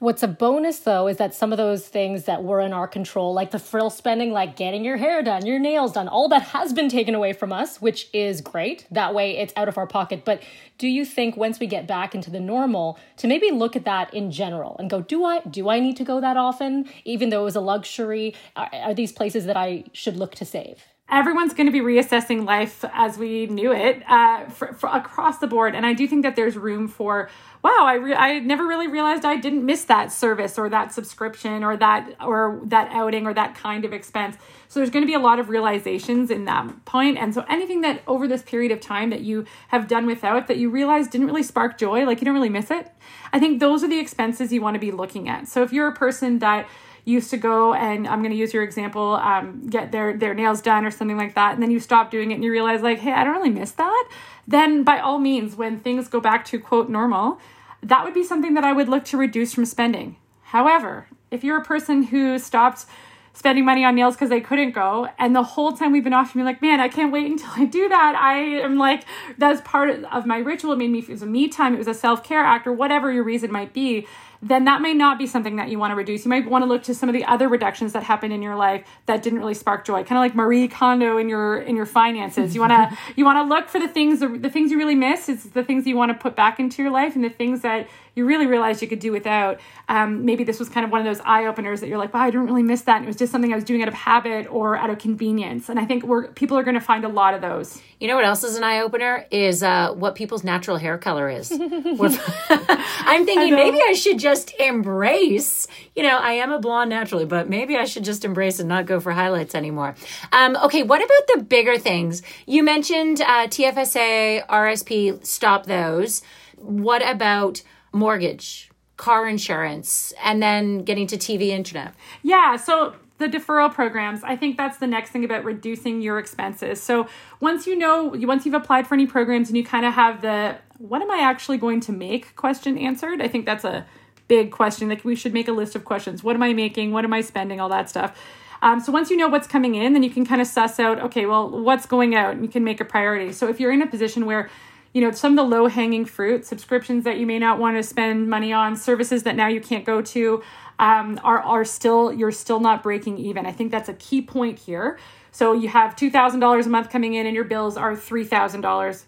What's 0.00 0.22
a 0.22 0.28
bonus 0.28 0.80
though 0.80 1.06
is 1.06 1.18
that 1.18 1.34
some 1.34 1.52
of 1.52 1.56
those 1.56 1.86
things 1.86 2.24
that 2.24 2.42
were 2.42 2.60
in 2.60 2.72
our 2.72 2.88
control, 2.88 3.32
like 3.32 3.52
the 3.52 3.58
frill 3.58 3.90
spending, 3.90 4.32
like 4.32 4.56
getting 4.56 4.84
your 4.84 4.96
hair 4.96 5.22
done, 5.22 5.46
your 5.46 5.58
nails 5.58 5.92
done, 5.92 6.08
all 6.08 6.28
that 6.28 6.42
has 6.42 6.72
been 6.72 6.88
taken 6.88 7.14
away 7.14 7.32
from 7.32 7.52
us, 7.52 7.80
which 7.80 8.08
is 8.12 8.40
great. 8.40 8.86
That 8.90 9.14
way 9.14 9.36
it's 9.38 9.52
out 9.56 9.68
of 9.68 9.78
our 9.78 9.86
pocket. 9.86 10.24
But 10.24 10.42
do 10.78 10.88
you 10.88 11.04
think 11.04 11.36
once 11.36 11.60
we 11.60 11.66
get 11.66 11.86
back 11.86 12.14
into 12.14 12.30
the 12.30 12.40
normal 12.40 12.98
to 13.18 13.28
maybe 13.28 13.50
look 13.50 13.76
at 13.76 13.84
that 13.84 14.12
in 14.12 14.30
general 14.30 14.76
and 14.78 14.90
go, 14.90 15.00
do 15.00 15.24
I 15.24 15.40
do 15.40 15.68
I 15.68 15.78
need 15.78 15.96
to 15.98 16.04
go 16.04 16.20
that 16.20 16.36
often? 16.36 16.88
Even 17.04 17.30
though 17.30 17.42
it 17.42 17.44
was 17.44 17.56
a 17.56 17.60
luxury, 17.60 18.34
are, 18.56 18.70
are 18.72 18.94
these 18.94 19.12
places 19.12 19.46
that 19.46 19.56
I 19.56 19.84
should 19.92 20.16
look 20.16 20.34
to 20.36 20.44
save? 20.44 20.82
Everyone's 21.10 21.52
going 21.52 21.66
to 21.66 21.72
be 21.72 21.80
reassessing 21.80 22.46
life 22.46 22.84
as 22.92 23.18
we 23.18 23.46
knew 23.46 23.72
it 23.72 24.02
uh, 24.08 24.48
for, 24.48 24.72
for 24.72 24.88
across 24.88 25.38
the 25.38 25.46
board. 25.46 25.74
And 25.74 25.84
i 25.84 25.92
do 25.92 26.06
think 26.08 26.22
that 26.22 26.36
there's 26.36 26.56
room 26.56 26.88
for 26.88 27.28
wow 27.62 27.80
i 27.80 27.94
re- 27.94 28.14
i 28.14 28.38
never 28.40 28.66
really 28.66 28.88
realized 28.88 29.24
i 29.24 29.36
didn't 29.36 29.64
miss 29.64 29.84
that 29.84 30.10
service 30.12 30.58
or 30.58 30.68
that 30.68 30.92
subscription 30.92 31.62
or 31.62 31.76
that 31.76 32.14
or 32.20 32.60
that 32.64 32.90
outing 32.92 33.26
or 33.26 33.34
that 33.34 33.54
kind 33.54 33.84
of 33.84 33.92
expense. 33.92 34.36
So 34.68 34.80
there's 34.80 34.90
going 34.90 35.02
to 35.02 35.06
be 35.06 35.14
a 35.14 35.20
lot 35.20 35.38
of 35.38 35.48
realizations 35.48 36.30
in 36.30 36.46
that 36.46 36.84
point. 36.84 37.18
And 37.18 37.32
so 37.32 37.44
anything 37.48 37.82
that 37.82 38.02
over 38.06 38.26
this 38.26 38.42
period 38.42 38.72
of 38.72 38.80
time 38.80 39.10
that 39.10 39.20
you 39.20 39.44
have 39.68 39.86
done 39.86 40.06
without 40.06 40.48
that 40.48 40.56
you 40.56 40.70
realize 40.70 41.06
didn't 41.06 41.26
really 41.26 41.42
spark 41.42 41.78
joy 41.78 42.04
like 42.04 42.20
you 42.20 42.24
don't 42.24 42.34
really 42.34 42.48
miss 42.48 42.70
it. 42.70 42.90
I 43.32 43.38
think 43.38 43.60
those 43.60 43.84
are 43.84 43.88
the 43.88 44.00
expenses 44.00 44.52
you 44.52 44.60
want 44.60 44.74
to 44.74 44.80
be 44.80 44.90
looking 44.90 45.28
at. 45.28 45.48
So 45.48 45.62
if 45.62 45.72
you're 45.72 45.88
a 45.88 45.94
person 45.94 46.38
that 46.40 46.68
used 47.04 47.30
to 47.30 47.36
go 47.36 47.74
and 47.74 48.06
I'm 48.08 48.20
going 48.20 48.30
to 48.30 48.36
use 48.36 48.54
your 48.54 48.62
example, 48.62 49.14
um, 49.16 49.66
get 49.68 49.92
their 49.92 50.16
their 50.16 50.34
nails 50.34 50.62
done 50.62 50.84
or 50.84 50.90
something 50.90 51.16
like 51.16 51.34
that, 51.34 51.54
and 51.54 51.62
then 51.62 51.70
you 51.70 51.80
stop 51.80 52.10
doing 52.10 52.30
it 52.30 52.34
and 52.34 52.44
you 52.44 52.50
realize 52.50 52.82
like, 52.82 52.98
hey, 52.98 53.12
I 53.12 53.24
don't 53.24 53.34
really 53.34 53.50
miss 53.50 53.72
that. 53.72 54.08
Then 54.46 54.84
by 54.84 54.98
all 54.98 55.18
means, 55.18 55.56
when 55.56 55.78
things 55.78 56.08
go 56.08 56.20
back 56.20 56.44
to 56.46 56.58
quote 56.58 56.88
normal, 56.88 57.38
that 57.82 58.04
would 58.04 58.14
be 58.14 58.24
something 58.24 58.54
that 58.54 58.64
I 58.64 58.72
would 58.72 58.88
look 58.88 59.04
to 59.06 59.16
reduce 59.16 59.54
from 59.54 59.64
spending. 59.66 60.16
However, 60.42 61.08
if 61.30 61.44
you're 61.44 61.58
a 61.58 61.64
person 61.64 62.04
who 62.04 62.38
stopped 62.38 62.86
spending 63.34 63.64
money 63.64 63.84
on 63.84 63.96
nails 63.96 64.14
because 64.14 64.30
they 64.30 64.40
couldn't 64.40 64.70
go. 64.70 65.08
And 65.18 65.34
the 65.34 65.42
whole 65.42 65.72
time 65.72 65.92
we've 65.92 66.04
been 66.04 66.12
off, 66.12 66.34
you're 66.34 66.44
like, 66.44 66.62
man, 66.62 66.80
I 66.80 66.88
can't 66.88 67.12
wait 67.12 67.30
until 67.30 67.50
I 67.56 67.64
do 67.64 67.88
that. 67.88 68.14
I 68.14 68.36
am 68.60 68.78
like, 68.78 69.04
that's 69.36 69.60
part 69.62 69.90
of 70.04 70.24
my 70.24 70.38
ritual. 70.38 70.72
It 70.72 70.78
made 70.78 70.90
me, 70.90 71.00
feel 71.00 71.10
it 71.10 71.14
was 71.14 71.22
a 71.22 71.26
me 71.26 71.48
time, 71.48 71.74
it 71.74 71.78
was 71.78 71.88
a 71.88 71.94
self 71.94 72.22
care 72.22 72.44
act, 72.44 72.66
or 72.66 72.72
whatever 72.72 73.12
your 73.12 73.24
reason 73.24 73.52
might 73.52 73.74
be 73.74 74.06
then 74.44 74.66
that 74.66 74.82
may 74.82 74.92
not 74.92 75.18
be 75.18 75.26
something 75.26 75.56
that 75.56 75.70
you 75.70 75.78
want 75.78 75.90
to 75.92 75.94
reduce. 75.94 76.26
You 76.26 76.28
might 76.28 76.48
want 76.48 76.62
to 76.62 76.68
look 76.68 76.82
to 76.84 76.94
some 76.94 77.08
of 77.08 77.14
the 77.14 77.24
other 77.24 77.48
reductions 77.48 77.94
that 77.94 78.02
happened 78.02 78.34
in 78.34 78.42
your 78.42 78.56
life 78.56 78.86
that 79.06 79.22
didn't 79.22 79.38
really 79.38 79.54
spark 79.54 79.86
joy. 79.86 80.04
Kind 80.04 80.12
of 80.12 80.18
like 80.18 80.34
Marie 80.34 80.68
Kondo 80.68 81.16
in 81.16 81.30
your 81.30 81.56
in 81.56 81.76
your 81.76 81.86
finances. 81.86 82.54
You 82.54 82.60
want 82.60 82.72
to 82.72 82.98
you 83.16 83.24
want 83.24 83.38
to 83.38 83.42
look 83.42 83.68
for 83.68 83.80
the 83.80 83.88
things 83.88 84.20
the 84.20 84.50
things 84.50 84.70
you 84.70 84.76
really 84.76 84.94
miss. 84.94 85.30
It's 85.30 85.44
the 85.44 85.64
things 85.64 85.86
you 85.86 85.96
want 85.96 86.12
to 86.12 86.18
put 86.18 86.36
back 86.36 86.60
into 86.60 86.82
your 86.82 86.92
life 86.92 87.14
and 87.14 87.24
the 87.24 87.30
things 87.30 87.62
that 87.62 87.88
you 88.14 88.26
really 88.26 88.46
realized 88.46 88.80
you 88.82 88.88
could 88.88 89.00
do 89.00 89.12
without. 89.12 89.60
Um, 89.88 90.24
maybe 90.24 90.44
this 90.44 90.58
was 90.58 90.68
kind 90.68 90.84
of 90.84 90.92
one 90.92 91.00
of 91.00 91.04
those 91.04 91.20
eye 91.24 91.46
openers 91.46 91.80
that 91.80 91.88
you're 91.88 91.98
like, 91.98 92.14
wow, 92.14 92.20
I 92.20 92.30
didn't 92.30 92.46
really 92.46 92.62
miss 92.62 92.82
that. 92.82 92.96
And 92.96 93.04
it 93.04 93.08
was 93.08 93.16
just 93.16 93.32
something 93.32 93.52
I 93.52 93.56
was 93.56 93.64
doing 93.64 93.82
out 93.82 93.88
of 93.88 93.94
habit 93.94 94.46
or 94.50 94.76
out 94.76 94.90
of 94.90 94.98
convenience. 94.98 95.68
And 95.68 95.78
I 95.78 95.84
think 95.84 96.04
we're 96.04 96.28
people 96.28 96.56
are 96.56 96.62
going 96.62 96.74
to 96.74 96.80
find 96.80 97.04
a 97.04 97.08
lot 97.08 97.34
of 97.34 97.40
those. 97.40 97.80
You 98.00 98.08
know 98.08 98.16
what 98.16 98.24
else 98.24 98.44
is 98.44 98.56
an 98.56 98.64
eye 98.64 98.80
opener 98.80 99.26
is 99.30 99.62
uh, 99.62 99.92
what 99.94 100.14
people's 100.14 100.44
natural 100.44 100.76
hair 100.76 100.98
color 100.98 101.28
is. 101.28 101.50
I'm 101.52 103.24
thinking 103.24 103.54
maybe 103.54 103.80
I 103.82 103.94
should 103.94 104.18
just 104.18 104.52
embrace. 104.60 105.66
You 105.94 106.02
know, 106.02 106.18
I 106.18 106.32
am 106.32 106.52
a 106.52 106.58
blonde 106.58 106.90
naturally, 106.90 107.24
but 107.24 107.48
maybe 107.48 107.76
I 107.76 107.84
should 107.84 108.04
just 108.04 108.24
embrace 108.24 108.58
and 108.60 108.68
not 108.68 108.86
go 108.86 109.00
for 109.00 109.12
highlights 109.12 109.54
anymore. 109.54 109.94
Um, 110.32 110.56
okay, 110.64 110.82
what 110.82 110.98
about 110.98 111.36
the 111.36 111.44
bigger 111.44 111.78
things? 111.78 112.22
You 112.46 112.62
mentioned 112.62 113.20
uh, 113.20 113.46
TFSA, 113.46 114.46
RSP. 114.46 115.24
Stop 115.24 115.66
those. 115.66 116.22
What 116.56 117.06
about 117.08 117.62
mortgage, 117.94 118.70
car 118.96 119.26
insurance, 119.26 120.12
and 120.22 120.42
then 120.42 120.84
getting 120.84 121.06
to 121.08 121.16
TV 121.16 121.48
internet? 121.48 121.94
Yeah, 122.22 122.56
so 122.56 122.94
the 123.18 123.28
deferral 123.28 123.72
programs 123.72 124.24
i 124.24 124.34
think 124.34 124.56
that's 124.56 124.78
the 124.78 124.88
next 124.88 125.10
thing 125.10 125.24
about 125.24 125.44
reducing 125.44 126.02
your 126.02 126.18
expenses. 126.18 126.82
So 126.82 127.06
once 127.40 127.64
you 127.66 127.78
know 127.78 128.12
once 128.12 128.44
you've 128.44 128.56
applied 128.56 128.88
for 128.88 128.94
any 128.94 129.06
programs 129.06 129.48
and 129.48 129.56
you 129.56 129.64
kind 129.64 129.86
of 129.86 129.94
have 129.94 130.20
the 130.20 130.58
what 130.78 131.00
am 131.00 131.10
i 131.12 131.18
actually 131.18 131.58
going 131.58 131.80
to 131.82 131.92
make? 131.92 132.34
question 132.34 132.76
answered 132.76 133.22
i 133.22 133.28
think 133.28 133.46
that's 133.46 133.64
a 133.64 133.86
big 134.28 134.50
question. 134.50 134.88
Like 134.88 135.04
we 135.04 135.14
should 135.14 135.34
make 135.34 135.48
a 135.48 135.52
list 135.52 135.74
of 135.74 135.84
questions. 135.84 136.24
What 136.24 136.36
am 136.36 136.42
i 136.42 136.52
making? 136.52 136.92
What 136.92 137.04
am 137.04 137.12
i 137.12 137.20
spending? 137.20 137.60
All 137.60 137.68
that 137.68 137.88
stuff. 137.88 138.18
Um, 138.62 138.80
so 138.80 138.92
once 138.92 139.10
you 139.10 139.16
know 139.16 139.28
what's 139.28 139.46
coming 139.46 139.74
in 139.74 139.92
then 139.92 140.02
you 140.02 140.10
can 140.10 140.24
kind 140.24 140.40
of 140.40 140.46
suss 140.46 140.80
out 140.80 140.98
okay 141.00 141.26
well 141.26 141.50
what's 141.50 141.86
going 141.86 142.14
out? 142.14 142.32
And 142.32 142.42
you 142.42 142.50
can 142.50 142.64
make 142.64 142.80
a 142.80 142.84
priority. 142.84 143.32
So 143.32 143.48
if 143.48 143.60
you're 143.60 143.72
in 143.72 143.82
a 143.82 143.86
position 143.86 144.26
where 144.26 144.50
you 144.94 145.00
know 145.00 145.10
some 145.10 145.32
of 145.32 145.36
the 145.36 145.56
low 145.56 145.66
hanging 145.66 146.06
fruit 146.06 146.46
subscriptions 146.46 147.04
that 147.04 147.18
you 147.18 147.26
may 147.26 147.38
not 147.38 147.58
want 147.58 147.76
to 147.76 147.82
spend 147.82 148.30
money 148.30 148.52
on 148.52 148.76
services 148.76 149.24
that 149.24 149.36
now 149.36 149.48
you 149.48 149.60
can't 149.60 149.84
go 149.84 150.00
to 150.00 150.42
um, 150.78 151.20
are 151.22 151.40
are 151.40 151.64
still 151.64 152.12
you're 152.12 152.32
still 152.32 152.60
not 152.60 152.82
breaking 152.82 153.18
even. 153.18 153.44
I 153.44 153.52
think 153.52 153.70
that's 153.70 153.88
a 153.88 153.94
key 153.94 154.22
point 154.22 154.58
here. 154.58 154.98
So 155.30 155.52
you 155.52 155.68
have 155.68 155.96
$2000 155.96 156.64
a 156.64 156.68
month 156.68 156.90
coming 156.90 157.14
in 157.14 157.26
and 157.26 157.34
your 157.34 157.44
bills 157.44 157.76
are 157.76 157.94
$3000 157.94 159.04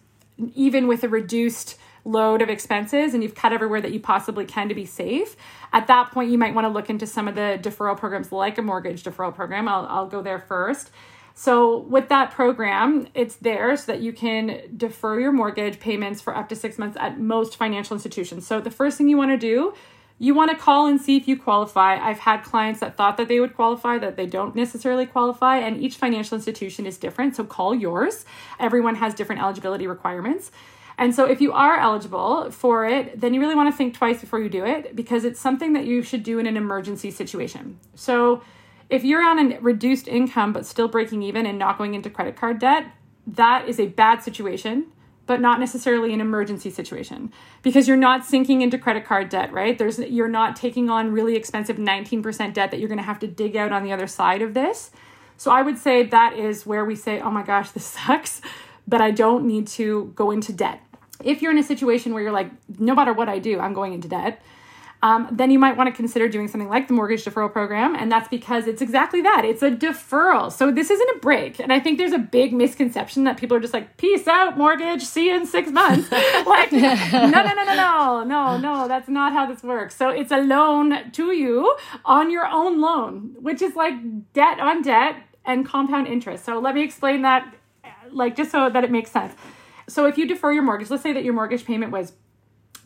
even 0.54 0.88
with 0.88 1.04
a 1.04 1.08
reduced 1.08 1.78
load 2.04 2.42
of 2.42 2.48
expenses 2.48 3.14
and 3.14 3.22
you've 3.22 3.34
cut 3.34 3.52
everywhere 3.52 3.80
that 3.80 3.92
you 3.92 4.00
possibly 4.00 4.44
can 4.44 4.68
to 4.68 4.74
be 4.74 4.84
safe. 4.84 5.36
At 5.72 5.86
that 5.86 6.10
point 6.10 6.30
you 6.30 6.38
might 6.38 6.54
want 6.54 6.64
to 6.64 6.68
look 6.68 6.90
into 6.90 7.06
some 7.06 7.28
of 7.28 7.36
the 7.36 7.58
deferral 7.62 7.96
programs 7.96 8.32
like 8.32 8.58
a 8.58 8.62
mortgage 8.62 9.04
deferral 9.04 9.34
program. 9.34 9.68
I'll, 9.68 9.86
I'll 9.86 10.08
go 10.08 10.20
there 10.20 10.40
first 10.40 10.90
so, 11.38 11.80
with 11.80 12.08
that 12.08 12.30
program, 12.30 13.08
it's 13.12 13.36
there 13.36 13.76
so 13.76 13.92
that 13.92 14.00
you 14.00 14.14
can 14.14 14.62
defer 14.74 15.20
your 15.20 15.32
mortgage 15.32 15.78
payments 15.78 16.22
for 16.22 16.34
up 16.34 16.48
to 16.48 16.56
six 16.56 16.78
months 16.78 16.96
at 16.98 17.20
most 17.20 17.58
financial 17.58 17.94
institutions. 17.94 18.46
So, 18.46 18.58
the 18.58 18.70
first 18.70 18.96
thing 18.96 19.10
you 19.10 19.18
want 19.18 19.32
to 19.32 19.36
do, 19.36 19.74
you 20.18 20.34
want 20.34 20.50
to 20.50 20.56
call 20.56 20.86
and 20.86 20.98
see 20.98 21.14
if 21.18 21.28
you 21.28 21.36
qualify. 21.38 21.98
I've 21.98 22.20
had 22.20 22.42
clients 22.42 22.80
that 22.80 22.96
thought 22.96 23.18
that 23.18 23.28
they 23.28 23.38
would 23.38 23.54
qualify, 23.54 23.98
that 23.98 24.16
they 24.16 24.24
don't 24.24 24.56
necessarily 24.56 25.04
qualify, 25.04 25.58
and 25.58 25.78
each 25.78 25.96
financial 25.96 26.36
institution 26.36 26.86
is 26.86 26.96
different. 26.96 27.36
So, 27.36 27.44
call 27.44 27.74
yours. 27.74 28.24
Everyone 28.58 28.94
has 28.94 29.12
different 29.12 29.42
eligibility 29.42 29.86
requirements. 29.86 30.50
And 30.96 31.14
so, 31.14 31.26
if 31.26 31.42
you 31.42 31.52
are 31.52 31.76
eligible 31.76 32.50
for 32.50 32.86
it, 32.86 33.20
then 33.20 33.34
you 33.34 33.40
really 33.40 33.54
want 33.54 33.70
to 33.70 33.76
think 33.76 33.92
twice 33.92 34.22
before 34.22 34.40
you 34.40 34.48
do 34.48 34.64
it 34.64 34.96
because 34.96 35.26
it's 35.26 35.38
something 35.38 35.74
that 35.74 35.84
you 35.84 36.00
should 36.00 36.22
do 36.22 36.38
in 36.38 36.46
an 36.46 36.56
emergency 36.56 37.10
situation. 37.10 37.78
So, 37.94 38.40
if 38.88 39.04
you're 39.04 39.24
on 39.24 39.52
a 39.52 39.58
reduced 39.60 40.08
income 40.08 40.52
but 40.52 40.66
still 40.66 40.88
breaking 40.88 41.22
even 41.22 41.46
and 41.46 41.58
not 41.58 41.78
going 41.78 41.94
into 41.94 42.10
credit 42.10 42.36
card 42.36 42.58
debt, 42.58 42.86
that 43.26 43.68
is 43.68 43.80
a 43.80 43.86
bad 43.86 44.22
situation 44.22 44.86
but 45.26 45.40
not 45.40 45.58
necessarily 45.58 46.14
an 46.14 46.20
emergency 46.20 46.70
situation 46.70 47.32
because 47.62 47.88
you're 47.88 47.96
not 47.96 48.24
sinking 48.24 48.62
into 48.62 48.78
credit 48.78 49.04
card 49.04 49.28
debt, 49.28 49.52
right? 49.52 49.76
There's 49.76 49.98
you're 49.98 50.28
not 50.28 50.56
taking 50.56 50.88
on 50.88 51.10
really 51.12 51.34
expensive 51.34 51.76
19% 51.76 52.54
debt 52.54 52.70
that 52.70 52.78
you're 52.78 52.88
going 52.88 52.98
to 52.98 53.04
have 53.04 53.18
to 53.20 53.26
dig 53.26 53.56
out 53.56 53.72
on 53.72 53.82
the 53.82 53.92
other 53.92 54.06
side 54.06 54.40
of 54.40 54.54
this. 54.54 54.90
So 55.36 55.50
I 55.50 55.62
would 55.62 55.78
say 55.78 56.04
that 56.04 56.38
is 56.38 56.64
where 56.64 56.84
we 56.84 56.94
say, 56.94 57.20
"Oh 57.20 57.30
my 57.30 57.42
gosh, 57.42 57.70
this 57.70 57.84
sucks, 58.06 58.40
but 58.86 59.00
I 59.00 59.10
don't 59.10 59.46
need 59.46 59.66
to 59.68 60.12
go 60.14 60.30
into 60.30 60.52
debt." 60.52 60.80
If 61.24 61.42
you're 61.42 61.50
in 61.50 61.58
a 61.58 61.64
situation 61.64 62.14
where 62.14 62.22
you're 62.22 62.32
like, 62.32 62.50
"No 62.78 62.94
matter 62.94 63.12
what 63.12 63.28
I 63.28 63.38
do, 63.38 63.58
I'm 63.58 63.74
going 63.74 63.92
into 63.92 64.08
debt." 64.08 64.40
Um, 65.02 65.28
then 65.30 65.50
you 65.50 65.58
might 65.58 65.76
want 65.76 65.88
to 65.88 65.94
consider 65.94 66.28
doing 66.28 66.48
something 66.48 66.68
like 66.68 66.88
the 66.88 66.94
mortgage 66.94 67.24
deferral 67.24 67.52
program. 67.52 67.94
And 67.94 68.10
that's 68.10 68.28
because 68.28 68.66
it's 68.66 68.80
exactly 68.80 69.20
that 69.22 69.44
it's 69.44 69.62
a 69.62 69.70
deferral. 69.70 70.50
So 70.50 70.72
this 70.72 70.90
isn't 70.90 71.16
a 71.16 71.18
break. 71.20 71.60
And 71.60 71.72
I 71.72 71.80
think 71.80 71.98
there's 71.98 72.12
a 72.12 72.18
big 72.18 72.52
misconception 72.52 73.24
that 73.24 73.36
people 73.36 73.56
are 73.56 73.60
just 73.60 73.74
like, 73.74 73.96
peace 73.98 74.26
out, 74.26 74.56
mortgage, 74.56 75.02
see 75.02 75.26
you 75.26 75.36
in 75.36 75.46
six 75.46 75.70
months. 75.70 76.10
like, 76.46 76.72
no, 76.72 76.94
no, 77.12 77.42
no, 77.42 77.52
no, 77.54 77.74
no, 77.74 78.24
no, 78.24 78.58
no, 78.58 78.88
that's 78.88 79.08
not 79.08 79.32
how 79.32 79.46
this 79.46 79.62
works. 79.62 79.94
So 79.94 80.08
it's 80.08 80.32
a 80.32 80.38
loan 80.38 81.10
to 81.12 81.32
you 81.32 81.76
on 82.04 82.30
your 82.30 82.46
own 82.46 82.80
loan, 82.80 83.36
which 83.40 83.60
is 83.60 83.76
like 83.76 83.94
debt 84.32 84.60
on 84.60 84.82
debt 84.82 85.16
and 85.44 85.66
compound 85.66 86.06
interest. 86.06 86.44
So 86.44 86.58
let 86.58 86.74
me 86.74 86.82
explain 86.82 87.22
that, 87.22 87.54
like, 88.10 88.34
just 88.36 88.50
so 88.50 88.70
that 88.70 88.82
it 88.82 88.90
makes 88.90 89.10
sense. 89.10 89.34
So 89.88 90.06
if 90.06 90.18
you 90.18 90.26
defer 90.26 90.52
your 90.52 90.64
mortgage, 90.64 90.90
let's 90.90 91.02
say 91.02 91.12
that 91.12 91.22
your 91.22 91.34
mortgage 91.34 91.64
payment 91.64 91.92
was 91.92 92.12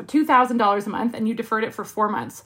$2,000 0.02 0.87
a 0.87 0.90
month 0.90 1.14
and 1.14 1.28
you 1.28 1.35
deferred 1.35 1.64
it 1.64 1.75
for 1.75 1.85
four 1.85 2.09
months. 2.09 2.42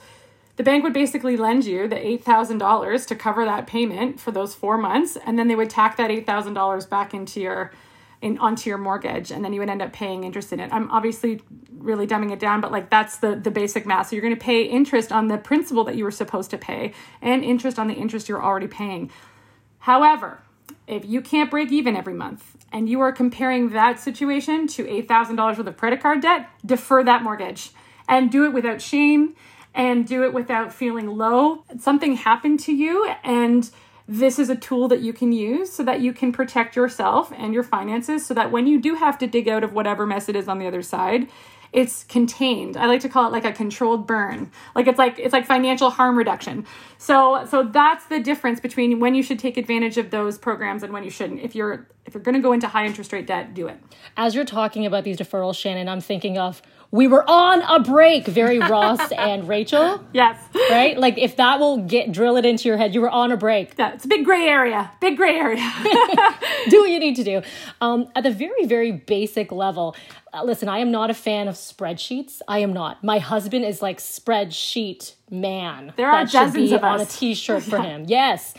The 0.57 0.63
bank 0.63 0.85
would 0.85 0.93
basically 0.93 1.37
lend 1.37 1.65
you 1.65 1.89
the 1.89 1.97
$8,000 1.97 3.07
to 3.09 3.15
cover 3.17 3.45
that 3.45 3.67
payment 3.67 4.21
for 4.21 4.31
those 4.31 4.55
four 4.55 4.79
months, 4.79 5.17
and 5.27 5.37
then 5.37 5.49
they 5.49 5.57
would 5.57 5.71
tack 5.71 5.97
that 5.97 6.11
$8,000 6.11 6.89
back 6.89 7.13
into 7.13 7.41
your 7.41 7.73
in, 8.25 8.39
onto 8.39 8.71
your 8.71 8.79
mortgage 8.79 9.31
and 9.31 9.45
then 9.45 9.53
you 9.53 9.61
would 9.61 9.69
end 9.69 9.83
up 9.83 9.93
paying 9.93 10.25
interest 10.25 10.53
in 10.53 10.59
it. 10.59 10.73
I'm 10.73 10.91
obviously 10.91 11.43
really 11.77 12.07
dumbing 12.07 12.33
it 12.33 12.41
down, 12.41 12.63
but 12.63 12.73
like 12.73 12.89
that's 12.89 13.19
the 13.19 13.37
the 13.37 13.51
basic 13.51 13.85
math. 13.85 14.09
So 14.09 14.17
you're 14.17 14.23
going 14.23 14.35
to 14.35 14.41
pay 14.41 14.63
interest 14.63 15.13
on 15.13 15.29
the 15.29 15.37
principal 15.37 15.85
that 15.85 15.95
you 15.95 16.05
were 16.05 16.11
supposed 16.11 16.51
to 16.51 16.59
pay 16.59 16.95
and 17.21 17.45
interest 17.45 17.79
on 17.79 17.87
the 17.87 17.95
interest 17.95 18.29
you're 18.29 18.43
already 18.43 18.67
paying. 18.67 19.11
However, 19.81 20.41
if 20.87 21.05
you 21.05 21.21
can't 21.21 21.51
break 21.51 21.71
even 21.71 21.95
every 21.95 22.15
month 22.15 22.54
and 22.75 22.89
you 22.89 23.01
are 23.01 23.13
comparing 23.13 23.71
that 23.71 24.01
situation 24.01 24.67
to 24.67 24.85
$8,000 24.85 25.39
worth 25.39 25.67
of 25.67 25.77
credit 25.77 26.03
card 26.03 26.21
debt, 26.21 26.51
defer 26.67 27.05
that 27.05 27.23
mortgage 27.23 27.71
and 28.09 28.33
do 28.33 28.45
it 28.45 28.53
without 28.53 28.83
shame 28.83 29.37
and 29.75 30.07
do 30.07 30.25
it 30.25 30.35
without 30.35 30.73
feeling 30.73 31.07
low. 31.07 31.65
Something 31.79 32.17
happened 32.17 32.59
to 32.61 32.73
you 32.73 33.09
and 33.23 33.71
this 34.09 34.41
is 34.41 34.51
a 34.51 34.57
tool 34.57 34.89
that 34.89 35.01
you 35.01 35.13
can 35.13 35.33
use 35.33 35.73
so 35.73 35.85
that 35.85 36.01
you 36.01 36.13
can 36.13 36.33
protect 36.33 36.75
yourself 36.75 37.33
and 37.37 37.55
your 37.55 37.63
finances 37.63 38.27
so 38.27 38.35
that 38.35 38.51
when 38.51 38.67
you 38.67 38.81
do 38.81 38.97
have 38.97 39.19
to 39.19 39.29
dig 39.29 39.49
out 39.49 39.63
of 39.63 39.73
whatever 39.73 40.05
mess 40.05 40.29
it 40.29 40.35
is 40.35 40.49
on 40.49 40.59
the 40.59 40.67
other 40.67 40.83
side, 40.83 41.29
it's 41.75 42.05
contained. 42.05 42.77
I 42.77 42.87
like 42.87 43.01
to 43.01 43.09
call 43.09 43.27
it 43.27 43.33
like 43.33 43.45
a 43.45 43.53
controlled 43.53 44.07
burn. 44.07 44.53
Like 44.77 44.87
it's 44.87 44.99
like 44.99 45.19
it's 45.19 45.33
like 45.33 45.45
financial 45.45 45.91
harm 45.91 46.17
reduction. 46.17 46.67
So 46.99 47.45
so 47.51 47.65
that's 47.65 48.07
the 48.07 48.21
difference 48.21 48.61
between 48.61 49.01
when 49.01 49.17
you 49.17 49.25
should 49.25 49.41
take 49.41 49.57
advantage 49.57 49.99
of 49.99 50.11
those 50.11 50.39
programs 50.39 50.85
and 50.85 50.93
when 50.93 51.03
you 51.03 51.11
shouldn't. 51.11 51.41
If 51.41 51.57
you're 51.57 51.89
if 52.07 52.15
you're 52.15 52.23
going 52.23 52.37
to 52.37 52.41
go 52.41 52.53
into 52.53 52.69
high 52.69 52.87
interest 52.87 53.13
rate 53.13 53.27
debt, 53.27 53.55
do 53.55 53.67
it. 53.67 53.79
As 54.17 54.37
you're 54.37 54.45
talking 54.45 54.87
about 54.87 55.03
these 55.03 55.17
deferrals, 55.17 55.57
Shannon, 55.57 55.89
I'm 55.89 56.01
thinking 56.01 56.39
of 56.39 56.63
we 56.95 57.09
were 57.09 57.29
on 57.29 57.61
a 57.63 57.81
break, 57.81 58.25
very 58.25 58.61
Ross 58.61 59.11
and 59.19 59.49
Rachel. 59.49 60.01
Yes. 60.13 60.39
Right? 60.71 60.97
Like 60.97 61.19
if 61.19 61.35
that 61.37 61.59
will 61.59 61.79
get 61.79 62.13
drill 62.13 62.37
it 62.37 62.47
into 62.47 62.69
your 62.69 62.77
head, 62.77 62.95
you 62.95 63.01
were 63.01 63.11
on 63.11 63.33
a 63.33 63.37
break. 63.37 63.75
Yeah, 63.77 63.95
it's 63.95 64.05
a 64.05 64.09
big 64.09 64.25
gray 64.25 64.47
area. 64.47 64.93
Big 65.01 65.17
gray 65.17 65.35
area. 65.35 65.57
do 66.69 66.83
what 66.83 66.91
you 66.91 67.01
need 67.01 67.17
to 67.17 67.25
do. 67.25 67.43
Um, 67.81 68.07
at 68.15 68.23
the 68.23 68.31
very, 68.31 68.65
very 68.67 68.93
basic 68.93 69.51
level, 69.51 69.97
uh, 70.33 70.45
listen, 70.45 70.69
I 70.69 70.79
am 70.79 70.93
not 70.93 71.11
a 71.11 71.15
fan 71.15 71.49
of 71.49 71.57
spreadsheets. 71.57 72.41
I 72.47 72.61
am 72.61 72.73
not. 72.73 73.03
My 73.03 73.19
husband 73.19 73.65
is 73.65 73.83
like 73.83 73.99
spreadsheet 73.99 75.15
man. 75.29 75.95
There 75.97 76.09
are 76.09 76.25
that 76.25 76.33
dozens 76.33 76.71
of 76.71 76.85
on 76.85 77.01
a 77.01 77.03
us. 77.03 77.19
t-shirt 77.19 77.65
for 77.65 77.83
him. 77.83 78.05
Yes. 78.07 78.55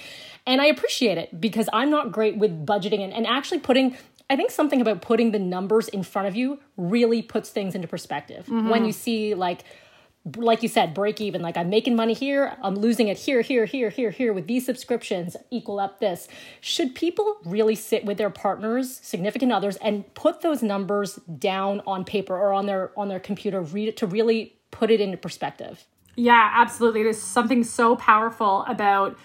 And 0.45 0.61
I 0.61 0.65
appreciate 0.65 1.17
it 1.17 1.39
because 1.39 1.69
I'm 1.71 1.89
not 1.89 2.11
great 2.11 2.35
with 2.35 2.65
budgeting 2.65 2.99
and, 2.99 3.13
and 3.13 3.25
actually 3.25 3.59
putting 3.59 3.95
I 4.29 4.35
think 4.35 4.51
something 4.51 4.81
about 4.81 5.01
putting 5.01 5.31
the 5.31 5.39
numbers 5.39 5.87
in 5.87 6.03
front 6.03 6.27
of 6.27 6.35
you 6.35 6.59
really 6.77 7.21
puts 7.21 7.49
things 7.49 7.75
into 7.75 7.87
perspective. 7.87 8.45
Mm-hmm. 8.45 8.69
When 8.69 8.85
you 8.85 8.91
see 8.91 9.35
like 9.35 9.63
like 10.37 10.63
you 10.63 10.69
said, 10.69 10.93
break 10.93 11.21
even. 11.21 11.41
Like 11.41 11.55
I'm 11.55 11.69
making 11.69 11.95
money 11.95 12.13
here, 12.13 12.57
I'm 12.63 12.75
losing 12.75 13.09
it 13.09 13.17
here, 13.17 13.41
here, 13.41 13.65
here, 13.65 13.89
here, 13.89 14.09
here 14.09 14.33
with 14.33 14.47
these 14.47 14.65
subscriptions 14.65 15.37
equal 15.51 15.79
up 15.79 15.99
this. 15.99 16.27
Should 16.61 16.95
people 16.95 17.37
really 17.45 17.75
sit 17.75 18.05
with 18.05 18.17
their 18.17 18.31
partners, 18.31 18.99
significant 19.03 19.51
others, 19.51 19.75
and 19.77 20.11
put 20.15 20.41
those 20.41 20.63
numbers 20.63 21.15
down 21.37 21.81
on 21.85 22.05
paper 22.05 22.35
or 22.35 22.53
on 22.53 22.65
their 22.65 22.91
on 22.97 23.07
their 23.07 23.19
computer, 23.19 23.61
read 23.61 23.87
it 23.87 23.97
to 23.97 24.07
really 24.07 24.55
put 24.71 24.89
it 24.89 24.99
into 24.99 25.17
perspective? 25.17 25.85
Yeah, 26.15 26.51
absolutely. 26.55 27.03
There's 27.03 27.21
something 27.21 27.63
so 27.63 27.95
powerful 27.95 28.65
about 28.67 29.17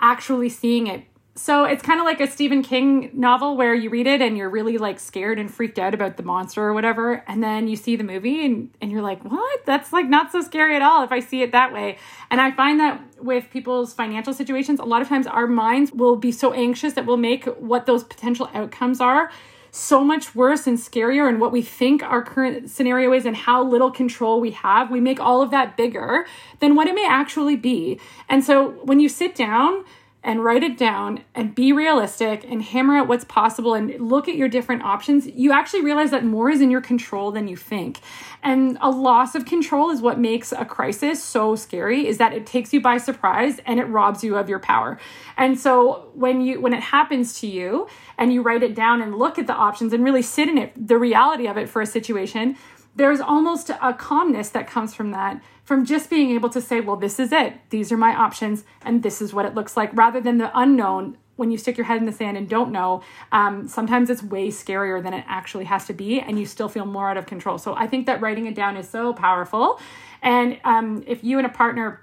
actually 0.00 0.48
seeing 0.48 0.86
it 0.86 1.04
so 1.38 1.64
it's 1.64 1.84
kind 1.84 2.00
of 2.00 2.04
like 2.04 2.20
a 2.20 2.26
Stephen 2.26 2.62
King 2.62 3.10
novel 3.12 3.56
where 3.56 3.72
you 3.72 3.90
read 3.90 4.08
it 4.08 4.20
and 4.20 4.36
you're 4.36 4.50
really 4.50 4.76
like 4.76 4.98
scared 4.98 5.38
and 5.38 5.48
freaked 5.48 5.78
out 5.78 5.94
about 5.94 6.16
the 6.16 6.24
monster 6.24 6.60
or 6.64 6.74
whatever. 6.74 7.22
And 7.28 7.44
then 7.44 7.68
you 7.68 7.76
see 7.76 7.94
the 7.94 8.02
movie 8.02 8.44
and, 8.44 8.70
and 8.80 8.90
you're 8.90 9.02
like, 9.02 9.24
what? 9.24 9.64
That's 9.64 9.92
like 9.92 10.08
not 10.08 10.32
so 10.32 10.40
scary 10.40 10.74
at 10.74 10.82
all 10.82 11.04
if 11.04 11.12
I 11.12 11.20
see 11.20 11.42
it 11.42 11.52
that 11.52 11.72
way. 11.72 11.96
And 12.28 12.40
I 12.40 12.50
find 12.50 12.80
that 12.80 13.00
with 13.22 13.50
people's 13.50 13.94
financial 13.94 14.34
situations, 14.34 14.80
a 14.80 14.84
lot 14.84 15.00
of 15.00 15.08
times 15.08 15.28
our 15.28 15.46
minds 15.46 15.92
will 15.92 16.16
be 16.16 16.32
so 16.32 16.52
anxious 16.52 16.94
that 16.94 17.06
we'll 17.06 17.16
make 17.16 17.44
what 17.44 17.86
those 17.86 18.02
potential 18.02 18.50
outcomes 18.52 19.00
are 19.00 19.30
so 19.70 20.02
much 20.02 20.34
worse 20.34 20.66
and 20.66 20.78
scarier 20.78 21.28
and 21.28 21.40
what 21.40 21.52
we 21.52 21.62
think 21.62 22.02
our 22.02 22.22
current 22.22 22.70
scenario 22.70 23.12
is 23.12 23.26
and 23.26 23.36
how 23.36 23.62
little 23.62 23.90
control 23.90 24.40
we 24.40 24.50
have. 24.50 24.90
We 24.90 25.00
make 25.00 25.20
all 25.20 25.42
of 25.42 25.50
that 25.50 25.76
bigger 25.76 26.26
than 26.58 26.74
what 26.74 26.88
it 26.88 26.94
may 26.94 27.06
actually 27.06 27.54
be. 27.54 28.00
And 28.28 28.42
so 28.42 28.70
when 28.82 28.98
you 28.98 29.08
sit 29.08 29.34
down, 29.34 29.84
and 30.24 30.44
write 30.44 30.64
it 30.64 30.76
down 30.76 31.22
and 31.34 31.54
be 31.54 31.72
realistic 31.72 32.44
and 32.44 32.62
hammer 32.62 32.96
out 32.96 33.08
what's 33.08 33.24
possible 33.24 33.74
and 33.74 33.90
look 34.00 34.28
at 34.28 34.34
your 34.34 34.48
different 34.48 34.82
options, 34.82 35.26
you 35.28 35.52
actually 35.52 35.80
realize 35.80 36.10
that 36.10 36.24
more 36.24 36.50
is 36.50 36.60
in 36.60 36.70
your 36.70 36.80
control 36.80 37.30
than 37.30 37.46
you 37.46 37.56
think. 37.56 38.00
And 38.42 38.78
a 38.80 38.90
loss 38.90 39.34
of 39.34 39.44
control 39.44 39.90
is 39.90 40.00
what 40.00 40.18
makes 40.18 40.50
a 40.52 40.64
crisis 40.64 41.22
so 41.22 41.54
scary 41.54 42.06
is 42.06 42.18
that 42.18 42.32
it 42.32 42.46
takes 42.46 42.72
you 42.72 42.80
by 42.80 42.98
surprise 42.98 43.60
and 43.64 43.78
it 43.78 43.84
robs 43.84 44.24
you 44.24 44.36
of 44.36 44.48
your 44.48 44.58
power. 44.58 44.98
And 45.36 45.58
so 45.58 46.10
when 46.14 46.40
you 46.40 46.60
when 46.60 46.72
it 46.72 46.82
happens 46.82 47.38
to 47.40 47.46
you 47.46 47.86
and 48.16 48.32
you 48.32 48.42
write 48.42 48.62
it 48.64 48.74
down 48.74 49.00
and 49.00 49.16
look 49.16 49.38
at 49.38 49.46
the 49.46 49.54
options 49.54 49.92
and 49.92 50.04
really 50.04 50.22
sit 50.22 50.48
in 50.48 50.58
it, 50.58 50.72
the 50.76 50.98
reality 50.98 51.46
of 51.46 51.56
it 51.56 51.68
for 51.68 51.80
a 51.80 51.86
situation, 51.86 52.56
there's 52.98 53.20
almost 53.20 53.70
a 53.70 53.94
calmness 53.94 54.48
that 54.50 54.66
comes 54.66 54.92
from 54.92 55.12
that 55.12 55.40
from 55.62 55.84
just 55.84 56.10
being 56.10 56.32
able 56.32 56.50
to 56.50 56.60
say 56.60 56.80
well 56.80 56.96
this 56.96 57.20
is 57.20 57.32
it. 57.32 57.54
These 57.70 57.92
are 57.92 57.96
my 57.96 58.14
options 58.14 58.64
and 58.82 59.02
this 59.04 59.22
is 59.22 59.32
what 59.32 59.46
it 59.46 59.54
looks 59.54 59.76
like 59.76 59.96
rather 59.96 60.20
than 60.20 60.38
the 60.38 60.50
unknown 60.58 61.16
when 61.36 61.52
you 61.52 61.58
stick 61.58 61.76
your 61.76 61.86
head 61.86 61.98
in 61.98 62.06
the 62.06 62.12
sand 62.12 62.36
and 62.36 62.48
don't 62.48 62.72
know 62.72 63.00
um, 63.30 63.68
sometimes 63.68 64.10
it's 64.10 64.22
way 64.24 64.48
scarier 64.48 65.00
than 65.00 65.14
it 65.14 65.24
actually 65.28 65.64
has 65.66 65.86
to 65.86 65.92
be 65.92 66.20
and 66.20 66.40
you 66.40 66.44
still 66.44 66.68
feel 66.68 66.84
more 66.84 67.08
out 67.08 67.16
of 67.16 67.26
control. 67.26 67.56
So 67.56 67.74
i 67.76 67.86
think 67.86 68.06
that 68.06 68.20
writing 68.20 68.46
it 68.46 68.56
down 68.56 68.76
is 68.76 68.90
so 68.90 69.12
powerful. 69.14 69.80
And 70.20 70.58
um, 70.64 71.04
if 71.06 71.22
you 71.22 71.38
and 71.38 71.46
a 71.46 71.50
partner 71.50 72.00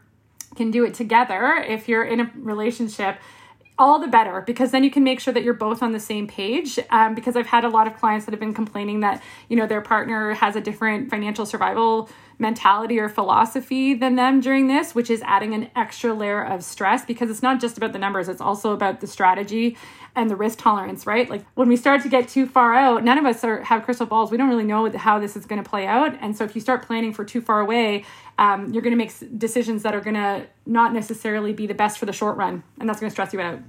can 0.56 0.72
do 0.72 0.86
it 0.86 0.94
together 0.94 1.58
if 1.68 1.90
you're 1.90 2.06
in 2.06 2.22
a 2.22 2.32
relationship 2.38 3.18
all 3.78 4.00
the 4.00 4.08
better 4.08 4.42
because 4.42 4.72
then 4.72 4.84
you 4.84 4.92
can 4.92 5.04
make 5.04 5.20
sure 5.20 5.34
that 5.34 5.44
you're 5.44 5.54
both 5.54 5.84
on 5.84 5.92
the 5.92 6.00
same 6.00 6.28
page 6.28 6.80
um, 6.92 7.14
because 7.14 7.36
i've 7.36 7.48
had 7.48 7.64
a 7.64 7.70
lot 7.70 7.88
of 7.88 7.96
clients 7.98 8.26
that 8.26 8.32
have 8.32 8.40
been 8.40 8.54
complaining 8.54 9.02
that 9.02 9.22
you 9.50 9.56
know 9.56 9.68
their 9.68 9.82
partner 9.82 10.34
has 10.34 10.56
a 10.56 10.62
different 10.62 11.10
financial 11.10 11.46
survival 11.46 12.10
mentality 12.38 13.00
or 13.00 13.10
philosophy 13.10 13.94
than 13.94 14.16
them 14.16 14.40
during 14.40 14.68
this 14.68 14.96
which 14.96 15.10
is 15.10 15.22
adding 15.24 15.54
an 15.54 15.70
extra 15.76 16.14
layer 16.14 16.44
of 16.44 16.64
stress 16.64 17.06
because 17.06 17.30
it's 17.30 17.42
not 17.42 17.60
just 17.60 17.78
about 17.78 17.92
the 17.94 18.00
numbers 18.00 18.30
it's 18.30 18.42
also 18.42 18.72
about 18.72 19.02
the 19.02 19.08
strategy 19.08 19.78
and 20.16 20.30
the 20.30 20.36
risk 20.36 20.60
tolerance 20.60 21.06
right? 21.06 21.30
Like 21.30 21.46
when 21.56 21.68
we 21.68 21.76
start 21.76 22.02
to 22.04 22.10
get 22.10 22.28
too 22.30 22.46
far 22.48 22.74
out 22.74 23.04
none 23.04 23.18
of 23.18 23.26
us 23.26 23.44
are, 23.44 23.62
have 23.64 23.84
crystal 23.84 24.06
balls. 24.06 24.32
We 24.32 24.38
don't 24.38 24.50
really 24.50 24.64
know 24.64 24.90
how 24.92 25.20
this 25.20 25.36
is 25.36 25.46
going 25.46 25.62
to 25.62 25.70
play 25.70 25.86
out. 25.86 26.18
And 26.22 26.36
so 26.36 26.44
if 26.44 26.56
you 26.56 26.62
start 26.62 26.86
planning 26.86 27.14
for 27.14 27.26
too 27.26 27.42
far 27.42 27.60
away 27.60 28.06
um, 28.38 28.74
you're 28.74 28.82
going 28.82 28.92
to 28.92 28.98
make 28.98 29.14
decisions 29.38 29.84
that 29.84 29.96
are 29.96 30.02
going 30.02 30.16
to 30.16 30.46
not 30.66 30.94
necessarily 30.94 31.54
be 31.54 31.68
the 31.68 31.74
best 31.74 31.98
for 31.98 32.06
the 32.06 32.14
short 32.14 32.38
run 32.38 32.64
and 32.80 32.90
that's 32.90 33.00
going 33.00 33.10
to 33.10 33.14
stress 33.14 33.34
you 33.34 33.40
out 33.40 33.60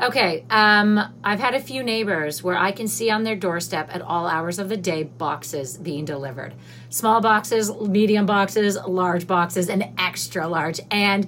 Okay, 0.00 0.44
um, 0.50 1.00
I've 1.24 1.40
had 1.40 1.54
a 1.54 1.60
few 1.60 1.82
neighbors 1.82 2.42
where 2.42 2.56
I 2.56 2.70
can 2.70 2.86
see 2.86 3.10
on 3.10 3.22
their 3.22 3.34
doorstep 3.34 3.88
at 3.94 4.02
all 4.02 4.26
hours 4.26 4.58
of 4.58 4.68
the 4.68 4.76
day 4.76 5.04
boxes 5.04 5.78
being 5.78 6.04
delivered. 6.04 6.52
Small 6.90 7.22
boxes, 7.22 7.72
medium 7.80 8.26
boxes, 8.26 8.76
large 8.86 9.26
boxes, 9.26 9.70
and 9.70 9.88
extra 9.98 10.46
large. 10.46 10.80
And 10.90 11.26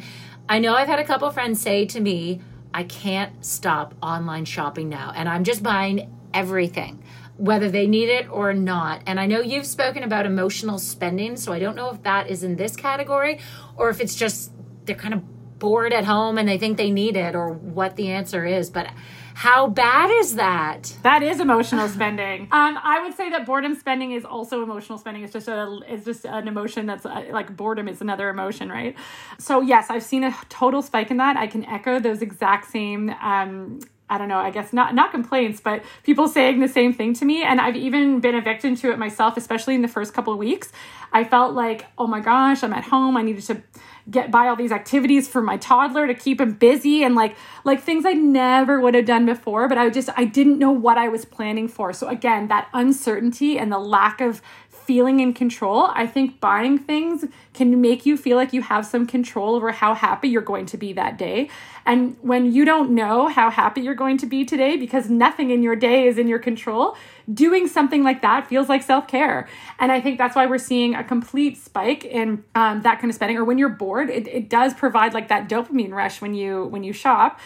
I 0.51 0.59
know 0.59 0.75
I've 0.75 0.87
had 0.87 0.99
a 0.99 1.05
couple 1.05 1.31
friends 1.31 1.63
say 1.63 1.87
to 1.87 2.01
me, 2.01 2.43
I 2.75 2.85
can't 2.85 3.43
stop 3.43 3.95
online 4.03 4.45
shopping 4.45 4.91
now, 4.91 5.15
and 5.17 5.31
I'm 5.31 5.45
just 5.45 5.63
buying 5.63 6.15
everything. 6.35 7.03
Whether 7.39 7.71
they 7.71 7.87
need 7.87 8.09
it 8.09 8.29
or 8.31 8.53
not. 8.53 9.01
And 9.07 9.19
I 9.19 9.27
know 9.27 9.41
you've 9.41 9.67
spoken 9.67 10.03
about 10.03 10.27
emotional 10.27 10.79
spending, 10.79 11.37
so 11.37 11.53
I 11.53 11.61
don't 11.61 11.77
know 11.77 11.91
if 11.91 12.03
that 12.03 12.29
is 12.29 12.43
in 12.43 12.57
this 12.57 12.77
category 12.77 13.39
or 13.77 13.89
if 13.89 14.01
it's 14.01 14.15
just 14.15 14.53
they're 14.85 14.97
kind 14.97 15.15
of 15.15 15.23
bored 15.59 15.93
at 15.93 16.05
home 16.05 16.39
and 16.39 16.49
they 16.49 16.59
think 16.59 16.77
they 16.77 16.91
need 16.91 17.17
it 17.17 17.35
or 17.35 17.53
what 17.53 17.97
the 17.97 18.11
answer 18.11 18.45
is. 18.45 18.71
But 18.71 18.89
how 19.35 19.69
bad 19.69 20.11
is 20.11 20.35
that? 20.35 20.97
That 21.03 21.23
is 21.23 21.41
emotional 21.41 21.89
spending. 21.89 22.49
Um, 22.59 22.77
I 22.83 23.01
would 23.03 23.15
say 23.15 23.31
that 23.31 23.47
boredom 23.47 23.75
spending 23.77 24.13
is 24.13 24.25
also 24.25 24.63
emotional 24.63 24.99
spending. 24.99 25.23
It's 25.23 25.33
just 25.33 25.47
a, 25.47 25.79
it's 25.87 26.05
just 26.05 26.25
an 26.25 26.49
emotion 26.49 26.87
that's 26.87 27.07
uh, 27.07 27.27
like 27.31 27.57
boredom 27.57 27.87
is 27.87 28.01
another 28.01 28.31
emotion, 28.31 28.69
right? 28.69 28.97
So 29.39 29.61
yes, 29.61 29.91
I've 29.91 30.03
seen 30.03 30.25
a 30.25 30.37
total 30.49 30.83
spike 30.83 31.13
in 31.13 31.19
that. 31.19 31.37
I 31.37 31.47
can 31.47 31.65
echo 31.67 32.01
those 32.01 32.21
exact 32.21 32.71
same. 32.71 33.11
Um, 33.23 33.81
I 34.11 34.19
don't 34.19 34.29
know, 34.29 34.39
I 34.39 34.51
guess 34.51 34.73
not 34.73 34.95
not 34.95 35.11
complaints, 35.11 35.61
but 35.61 35.83
people 36.03 36.29
saying 36.29 36.61
the 36.61 36.69
same 36.69 36.93
thing 36.93 37.15
to 37.15 37.25
me. 37.25 37.43
And 37.43 37.61
I've 37.61 37.77
even 37.77 38.21
been 38.21 38.35
a 38.35 38.41
victim 38.41 38.75
to 38.77 38.91
it 38.91 38.99
myself, 38.99 39.37
especially 39.37 39.75
in 39.75 39.83
the 39.83 39.89
first 39.89 40.15
couple 40.15 40.33
of 40.33 40.39
weeks. 40.39 40.73
I 41.13 41.25
felt 41.25 41.55
like, 41.55 41.87
oh 41.97 42.07
my 42.07 42.21
gosh, 42.21 42.63
I'm 42.63 42.73
at 42.73 42.85
home. 42.85 43.17
I 43.17 43.23
needed 43.23 43.45
to 43.45 43.63
get 44.11 44.31
by 44.31 44.49
all 44.49 44.57
these 44.57 44.73
activities 44.73 45.29
for 45.29 45.43
my 45.43 45.57
toddler 45.59 46.07
to 46.07 46.15
keep 46.15 46.41
him 46.41 46.55
busy 46.55 47.03
and 47.03 47.15
like 47.15 47.37
like 47.65 47.83
things 47.83 48.07
I 48.07 48.15
never 48.15 48.81
would 48.81 48.95
have 48.95 49.05
done 49.05 49.27
before, 49.27 49.69
but 49.69 49.77
I 49.77 49.91
just 49.91 50.09
I 50.17 50.25
didn't 50.25 50.59
know 50.59 50.73
what 50.73 50.97
I 50.97 51.09
was 51.09 51.25
planning 51.25 51.69
for. 51.69 51.93
So 51.93 52.09
again, 52.09 52.49
that 52.49 52.69
uncertainty 52.73 53.59
and 53.59 53.71
the 53.71 53.79
lack 53.79 54.21
of 54.21 54.41
feeling 54.89 55.21
in 55.21 55.35
control, 55.35 55.91
I 55.93 56.07
think 56.07 56.41
buying 56.41 56.79
things 56.79 57.27
can 57.53 57.79
make 57.83 58.07
you 58.07 58.17
feel 58.17 58.39
like 58.39 58.55
you 58.55 58.63
have 58.63 58.87
some 58.87 59.07
control 59.07 59.55
over 59.55 59.71
how 59.71 59.93
happy 59.93 60.31
you're 60.31 60.41
going 60.41 60.65
to 60.65 60.79
be 60.79 60.95
that 60.95 61.19
day. 61.19 61.51
And 61.85 62.17
when 62.23 62.51
you 62.53 62.65
don't 62.65 62.93
know 62.93 63.29
how 63.29 63.51
happy 63.51 63.83
you're 63.83 63.95
going 63.95 64.17
to 64.17 64.25
be 64.27 64.47
today 64.47 64.79
because 64.79 65.11
nothing 65.11 65.51
in 65.51 65.63
your 65.63 65.77
day 65.77 66.07
is 66.07 66.17
in 66.17 66.27
your 66.27 66.39
control, 66.39 66.97
doing 67.31 67.69
something 67.69 68.03
like 68.03 68.23
that 68.23 68.47
feels 68.47 68.71
like 68.71 68.83
self 68.83 69.07
care. 69.07 69.47
And 69.79 69.93
I 69.93 70.01
think 70.01 70.17
that's 70.17 70.35
why 70.35 70.47
we're 70.47 70.57
seeing 70.57 70.95
a 70.95 71.05
complete 71.05 71.59
spike 71.59 72.07
in 72.07 72.43
um, 72.55 72.81
that 72.81 72.99
kind 72.99 73.11
of 73.11 73.15
spending. 73.15 73.37
Or 73.37 73.45
when 73.45 73.59
you're 73.59 73.69
bored, 73.69 74.09
it, 74.09 74.27
it 74.27 74.49
does 74.49 74.73
provide 74.73 75.13
like 75.13 75.29
that 75.29 75.51
dopamine 75.51 75.93
rush 75.93 76.23
when 76.23 76.33
you 76.33 76.65
when 76.65 76.83
you 76.83 76.95
shop. 76.95 77.39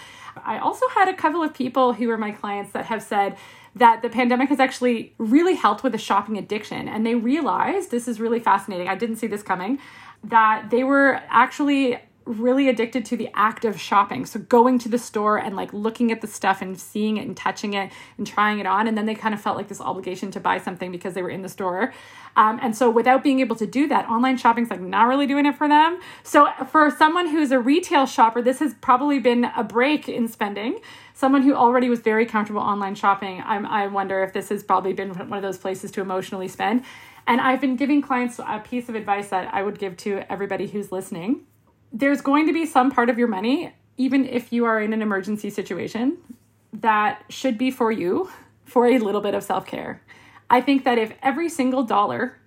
I 0.44 0.58
also 0.58 0.88
had 0.88 1.08
a 1.08 1.14
couple 1.14 1.42
of 1.42 1.52
people 1.52 1.92
who 1.92 2.08
are 2.10 2.16
my 2.16 2.30
clients 2.30 2.72
that 2.72 2.86
have 2.86 3.02
said 3.02 3.36
that 3.74 4.02
the 4.02 4.08
pandemic 4.08 4.48
has 4.50 4.60
actually 4.60 5.14
really 5.18 5.54
helped 5.54 5.82
with 5.82 5.92
the 5.92 5.98
shopping 5.98 6.36
addiction. 6.36 6.88
And 6.88 7.06
they 7.06 7.14
realized 7.14 7.90
this 7.90 8.06
is 8.06 8.20
really 8.20 8.40
fascinating. 8.40 8.88
I 8.88 8.94
didn't 8.94 9.16
see 9.16 9.26
this 9.26 9.42
coming 9.42 9.78
that 10.24 10.70
they 10.70 10.84
were 10.84 11.20
actually 11.28 11.98
really 12.24 12.68
addicted 12.68 13.04
to 13.04 13.16
the 13.16 13.28
act 13.34 13.64
of 13.64 13.80
shopping. 13.80 14.26
So 14.26 14.38
going 14.38 14.78
to 14.80 14.88
the 14.88 14.98
store 14.98 15.38
and 15.38 15.56
like 15.56 15.72
looking 15.72 16.12
at 16.12 16.20
the 16.20 16.26
stuff 16.26 16.62
and 16.62 16.78
seeing 16.78 17.16
it 17.16 17.26
and 17.26 17.36
touching 17.36 17.74
it 17.74 17.90
and 18.16 18.26
trying 18.26 18.58
it 18.58 18.66
on. 18.66 18.86
And 18.86 18.96
then 18.96 19.06
they 19.06 19.14
kind 19.14 19.34
of 19.34 19.40
felt 19.40 19.56
like 19.56 19.68
this 19.68 19.80
obligation 19.80 20.30
to 20.32 20.40
buy 20.40 20.58
something 20.58 20.92
because 20.92 21.14
they 21.14 21.22
were 21.22 21.30
in 21.30 21.42
the 21.42 21.48
store. 21.48 21.92
Um, 22.36 22.58
and 22.62 22.76
so 22.76 22.90
without 22.90 23.22
being 23.22 23.40
able 23.40 23.56
to 23.56 23.66
do 23.66 23.88
that, 23.88 24.08
online 24.08 24.36
shopping's 24.36 24.70
like 24.70 24.80
not 24.80 25.08
really 25.08 25.26
doing 25.26 25.46
it 25.46 25.56
for 25.56 25.68
them. 25.68 26.00
So 26.22 26.48
for 26.70 26.90
someone 26.90 27.28
who's 27.28 27.50
a 27.50 27.58
retail 27.58 28.06
shopper, 28.06 28.40
this 28.40 28.60
has 28.60 28.74
probably 28.74 29.18
been 29.18 29.44
a 29.56 29.64
break 29.64 30.08
in 30.08 30.28
spending. 30.28 30.80
Someone 31.14 31.42
who 31.42 31.54
already 31.54 31.88
was 31.88 32.00
very 32.00 32.26
comfortable 32.26 32.62
online 32.62 32.94
shopping, 32.94 33.42
I'm, 33.44 33.66
I 33.66 33.86
wonder 33.86 34.22
if 34.22 34.32
this 34.32 34.48
has 34.48 34.62
probably 34.62 34.92
been 34.92 35.10
one 35.10 35.38
of 35.38 35.42
those 35.42 35.58
places 35.58 35.90
to 35.92 36.00
emotionally 36.00 36.48
spend. 36.48 36.84
And 37.26 37.40
I've 37.40 37.60
been 37.60 37.76
giving 37.76 38.02
clients 38.02 38.38
a 38.38 38.58
piece 38.58 38.88
of 38.88 38.94
advice 38.94 39.28
that 39.28 39.52
I 39.54 39.62
would 39.62 39.78
give 39.78 39.96
to 39.98 40.22
everybody 40.30 40.66
who's 40.66 40.90
listening 40.90 41.46
there's 41.92 42.22
going 42.22 42.46
to 42.46 42.52
be 42.52 42.64
some 42.64 42.90
part 42.90 43.10
of 43.10 43.18
your 43.18 43.28
money, 43.28 43.72
even 43.96 44.26
if 44.26 44.52
you 44.52 44.64
are 44.64 44.80
in 44.80 44.92
an 44.92 45.02
emergency 45.02 45.50
situation, 45.50 46.16
that 46.72 47.22
should 47.28 47.58
be 47.58 47.70
for 47.70 47.92
you 47.92 48.30
for 48.64 48.86
a 48.86 48.98
little 48.98 49.20
bit 49.20 49.34
of 49.34 49.42
self 49.42 49.66
care. 49.66 50.02
I 50.48 50.60
think 50.60 50.84
that 50.84 50.98
if 50.98 51.12
every 51.22 51.48
single 51.48 51.82
dollar 51.82 52.38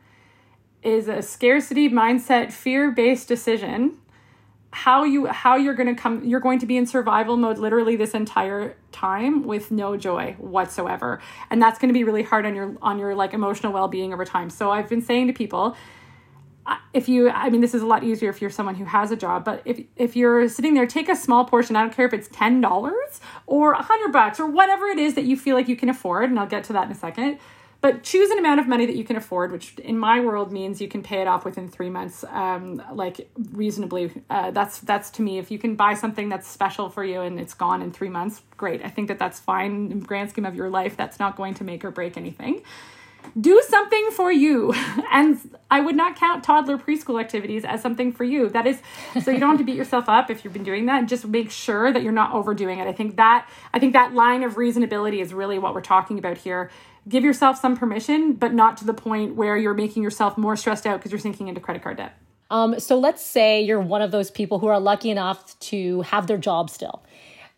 is 0.81 1.07
a 1.07 1.21
scarcity 1.21 1.89
mindset, 1.89 2.51
fear 2.51 2.91
based 2.91 3.27
decision, 3.27 3.97
how 4.75 5.05
you 5.05 5.25
how 5.27 5.55
you're 5.55 5.73
going 5.73 5.87
to 5.87 5.99
come 5.99 6.21
you're 6.25 6.41
going 6.41 6.59
to 6.59 6.65
be 6.65 6.75
in 6.75 6.85
survival 6.85 7.37
mode 7.37 7.57
literally 7.57 7.95
this 7.95 8.13
entire 8.13 8.75
time 8.91 9.43
with 9.43 9.71
no 9.71 9.95
joy 9.95 10.35
whatsoever. 10.37 11.21
And 11.49 11.61
that's 11.61 11.79
going 11.79 11.87
to 11.87 11.93
be 11.93 12.03
really 12.03 12.23
hard 12.23 12.45
on 12.45 12.53
your 12.53 12.75
on 12.81 12.99
your 12.99 13.15
like 13.15 13.33
emotional 13.33 13.71
well-being 13.71 14.11
over 14.13 14.25
time. 14.25 14.49
So 14.49 14.71
i've 14.71 14.89
been 14.89 15.01
saying 15.01 15.27
to 15.27 15.33
people 15.33 15.77
if 16.93 17.07
you 17.07 17.29
i 17.29 17.49
mean 17.49 17.61
this 17.61 17.73
is 17.73 17.81
a 17.81 17.85
lot 17.85 18.03
easier 18.03 18.29
if 18.29 18.41
you're 18.41 18.49
someone 18.49 18.75
who 18.75 18.85
has 18.85 19.11
a 19.11 19.15
job 19.15 19.45
but 19.45 19.61
if 19.65 19.79
if 19.95 20.15
you're 20.15 20.49
sitting 20.49 20.73
there 20.73 20.87
take 20.87 21.07
a 21.07 21.15
small 21.15 21.45
portion 21.45 21.75
i 21.75 21.81
don't 21.81 21.95
care 21.95 22.07
if 22.07 22.13
it's 22.13 22.27
$10 22.29 23.21
or 23.45 23.73
a 23.73 23.75
100 23.75 24.11
bucks 24.11 24.39
or 24.39 24.47
whatever 24.47 24.87
it 24.87 24.97
is 24.97 25.13
that 25.13 25.25
you 25.25 25.37
feel 25.37 25.55
like 25.55 25.67
you 25.67 25.75
can 25.75 25.89
afford 25.89 26.29
and 26.29 26.39
i'll 26.39 26.47
get 26.47 26.63
to 26.63 26.73
that 26.73 26.85
in 26.85 26.91
a 26.91 26.95
second 26.95 27.37
but 27.85 28.01
choose 28.01 28.31
an 28.31 28.39
amount 28.39 28.59
of 28.59 28.67
money 28.67 28.87
that 28.87 28.95
you 28.95 29.03
can 29.03 29.15
afford 29.15 29.51
which 29.51 29.77
in 29.77 29.95
my 29.95 30.19
world 30.19 30.51
means 30.51 30.81
you 30.81 30.87
can 30.87 31.03
pay 31.03 31.21
it 31.21 31.27
off 31.27 31.45
within 31.45 31.67
three 31.67 31.91
months 31.91 32.25
um, 32.31 32.81
like 32.91 33.29
reasonably 33.51 34.11
uh, 34.31 34.49
that's 34.49 34.79
that's 34.79 35.11
to 35.11 35.21
me 35.21 35.37
if 35.37 35.51
you 35.51 35.59
can 35.59 35.75
buy 35.75 35.93
something 35.93 36.27
that's 36.27 36.47
special 36.47 36.89
for 36.89 37.03
you 37.03 37.21
and 37.21 37.39
it's 37.39 37.53
gone 37.53 37.83
in 37.83 37.91
three 37.91 38.09
months 38.09 38.41
great 38.57 38.83
i 38.83 38.89
think 38.89 39.07
that 39.07 39.19
that's 39.19 39.39
fine 39.39 39.91
in 39.91 39.99
grand 39.99 40.31
scheme 40.31 40.45
of 40.45 40.55
your 40.55 40.67
life 40.67 40.97
that's 40.97 41.19
not 41.19 41.35
going 41.35 41.53
to 41.53 41.63
make 41.63 41.85
or 41.85 41.91
break 41.91 42.17
anything 42.17 42.63
do 43.39 43.61
something 43.67 44.09
for 44.11 44.31
you. 44.31 44.73
And 45.11 45.39
I 45.71 45.79
would 45.79 45.95
not 45.95 46.17
count 46.17 46.43
toddler 46.43 46.77
preschool 46.77 47.21
activities 47.21 47.63
as 47.63 47.81
something 47.81 48.11
for 48.11 48.25
you. 48.25 48.49
That 48.49 48.67
is 48.67 48.81
so 49.23 49.31
you 49.31 49.39
don't 49.39 49.51
have 49.51 49.59
to 49.59 49.63
beat 49.63 49.77
yourself 49.77 50.09
up 50.09 50.29
if 50.29 50.43
you've 50.43 50.51
been 50.51 50.63
doing 50.63 50.87
that. 50.87 51.05
Just 51.05 51.25
make 51.25 51.51
sure 51.51 51.93
that 51.93 52.03
you're 52.03 52.11
not 52.11 52.33
overdoing 52.33 52.79
it. 52.79 52.87
I 52.87 52.91
think 52.91 53.15
that 53.15 53.47
I 53.73 53.79
think 53.79 53.93
that 53.93 54.13
line 54.13 54.43
of 54.43 54.55
reasonability 54.55 55.21
is 55.21 55.33
really 55.33 55.57
what 55.57 55.73
we're 55.73 55.79
talking 55.79 56.19
about 56.19 56.37
here. 56.37 56.69
Give 57.07 57.23
yourself 57.23 57.59
some 57.59 57.77
permission, 57.77 58.33
but 58.33 58.53
not 58.53 58.77
to 58.77 58.85
the 58.85 58.93
point 58.93 59.35
where 59.35 59.57
you're 59.57 59.73
making 59.73 60.01
yourself 60.01 60.37
more 60.37 60.55
stressed 60.55 60.87
out 60.87 60.99
because 60.99 61.11
you're 61.11 61.19
sinking 61.19 61.47
into 61.47 61.61
credit 61.61 61.83
card 61.83 61.97
debt. 61.97 62.17
Um, 62.49 62.79
so 62.79 62.97
let's 62.97 63.23
say 63.23 63.61
you're 63.61 63.79
one 63.79 64.01
of 64.01 64.11
those 64.11 64.31
people 64.31 64.59
who 64.59 64.67
are 64.67 64.79
lucky 64.79 65.09
enough 65.09 65.57
to 65.59 66.01
have 66.01 66.27
their 66.27 66.37
job 66.37 66.69
still. 66.69 67.03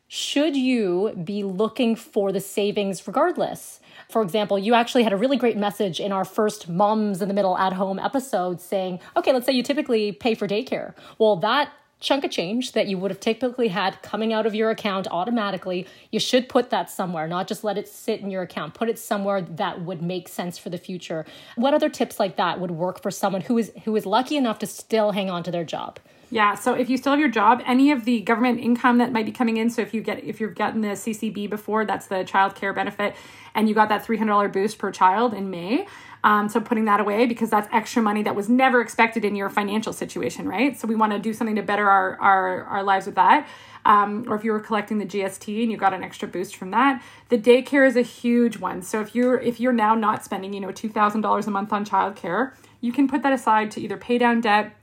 Should 0.10 0.56
you 0.56 1.14
be 1.22 1.44
looking 1.44 1.96
for 1.98 2.32
the 2.32 2.40
savings 2.40 3.06
regardless? 3.06 3.82
For 4.10 4.22
example, 4.22 4.58
you 4.58 4.74
actually 4.74 5.04
had 5.04 5.12
a 5.12 5.18
really 5.18 5.36
great 5.36 5.58
message 5.58 6.00
in 6.00 6.14
our 6.14 6.24
first 6.24 6.70
Moms 6.70 7.22
in 7.22 7.28
the 7.28 7.34
Middle 7.34 7.58
at 7.58 7.74
Home 7.74 8.00
episode 8.00 8.62
saying, 8.62 9.00
okay, 9.18 9.34
let's 9.34 9.46
say 9.46 9.52
you 9.52 9.64
typically 9.64 10.14
pay 10.14 10.34
for 10.34 10.48
daycare. 10.48 10.94
Well, 11.18 11.36
that 11.38 11.72
chunk 12.00 12.24
of 12.24 12.32
change 12.32 12.74
that 12.74 12.88
you 12.88 12.98
would 12.98 13.12
have 13.12 13.20
typically 13.20 13.70
had 13.70 14.02
coming 14.02 14.32
out 14.32 14.46
of 14.46 14.54
your 14.54 14.70
account 14.70 15.08
automatically, 15.10 15.88
you 16.12 16.20
should 16.20 16.48
put 16.48 16.70
that 16.70 16.90
somewhere, 16.90 17.28
not 17.28 17.48
just 17.48 17.64
let 17.64 17.78
it 17.78 17.88
sit 17.88 18.22
in 18.22 18.30
your 18.30 18.44
account. 18.44 18.74
Put 18.74 18.90
it 18.90 19.00
somewhere 19.00 19.42
that 19.42 19.82
would 19.82 20.02
make 20.02 20.28
sense 20.28 20.58
for 20.58 20.70
the 20.70 20.78
future. 20.78 21.26
What 21.56 21.74
other 21.74 21.90
tips 21.90 22.20
like 22.20 22.36
that 22.36 22.60
would 22.60 22.72
work 22.72 23.02
for 23.02 23.12
someone 23.12 23.42
who 23.42 23.58
is 23.58 23.72
who 23.86 23.96
is 23.96 24.06
lucky 24.06 24.38
enough 24.38 24.60
to 24.60 24.68
still 24.68 25.12
hang 25.12 25.30
on 25.30 25.44
to 25.44 25.52
their 25.52 25.66
job? 25.66 26.00
Yeah, 26.30 26.56
so 26.56 26.74
if 26.74 26.90
you 26.90 26.98
still 26.98 27.14
have 27.14 27.20
your 27.22 27.30
job, 27.30 27.62
any 27.66 27.92
of 27.92 28.04
the 28.04 28.20
government 28.20 28.60
income 28.60 28.98
that 28.98 29.14
might 29.14 29.26
be 29.26 29.32
coming 29.32 29.56
in, 29.56 29.70
so 29.70 29.82
if 29.82 29.94
you 29.94 30.02
get 30.02 30.24
if 30.26 30.42
you've 30.42 30.56
gotten 30.56 30.82
the 30.82 30.90
CCB 30.90 31.50
before, 31.50 31.86
that's 31.86 32.08
the 32.08 32.24
child 32.26 32.54
care 32.54 32.74
benefit, 32.74 33.16
and 33.56 33.70
you 33.70 33.76
got 33.76 33.88
that 33.90 34.06
$300 34.06 34.52
boost 34.52 34.78
per 34.78 34.92
child 34.92 35.34
in 35.34 35.50
May. 35.50 35.88
Um, 36.26 36.50
so 36.50 36.60
putting 36.60 36.86
that 36.86 37.00
away 37.00 37.26
because 37.28 37.50
that's 37.50 37.70
extra 37.72 38.02
money 38.02 38.24
that 38.24 38.36
was 38.36 38.50
never 38.50 38.82
expected 38.82 39.24
in 39.24 39.36
your 39.36 39.50
financial 39.50 39.94
situation, 39.94 40.50
right? 40.50 40.78
So 40.78 40.86
we 40.86 40.96
want 40.96 41.14
to 41.14 41.20
do 41.20 41.32
something 41.32 41.56
to 41.56 41.62
better 41.62 41.90
our 41.90 42.20
our, 42.20 42.64
our 42.66 42.84
lives 42.84 43.06
with 43.06 43.16
that. 43.16 43.48
Um, 43.86 44.26
or 44.28 44.36
if 44.36 44.44
you 44.44 44.52
were 44.52 44.60
collecting 44.60 44.98
the 44.98 45.06
GST 45.06 45.64
and 45.64 45.72
you 45.72 45.78
got 45.78 45.94
an 45.94 46.04
extra 46.04 46.28
boost 46.28 46.58
from 46.58 46.72
that, 46.72 47.02
the 47.30 47.38
daycare 47.38 47.88
is 47.88 47.96
a 47.96 48.02
huge 48.02 48.58
one. 48.58 48.82
So 48.82 49.00
if 49.00 49.16
you're 49.16 49.40
if 49.40 49.62
you're 49.62 49.72
now 49.72 49.96
not 49.96 50.26
spending 50.26 50.52
you 50.52 50.60
know 50.60 50.74
two 50.74 50.90
thousand 50.90 51.22
dollars 51.22 51.48
a 51.48 51.52
month 51.52 51.72
on 51.72 51.86
childcare, 51.86 52.54
you 52.82 52.92
can 52.92 53.08
put 53.08 53.24
that 53.24 53.32
aside 53.32 53.72
to 53.72 53.82
either 53.82 53.96
pay 53.96 54.18
down 54.18 54.42
debt 54.42 54.76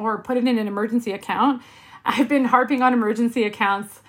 or 0.00 0.22
put 0.22 0.36
it 0.36 0.46
in 0.46 0.58
an 0.58 0.66
emergency 0.66 1.12
account. 1.12 1.62
I've 2.04 2.28
been 2.28 2.46
harping 2.46 2.82
on 2.82 2.92
emergency 2.92 3.44
accounts 3.44 4.00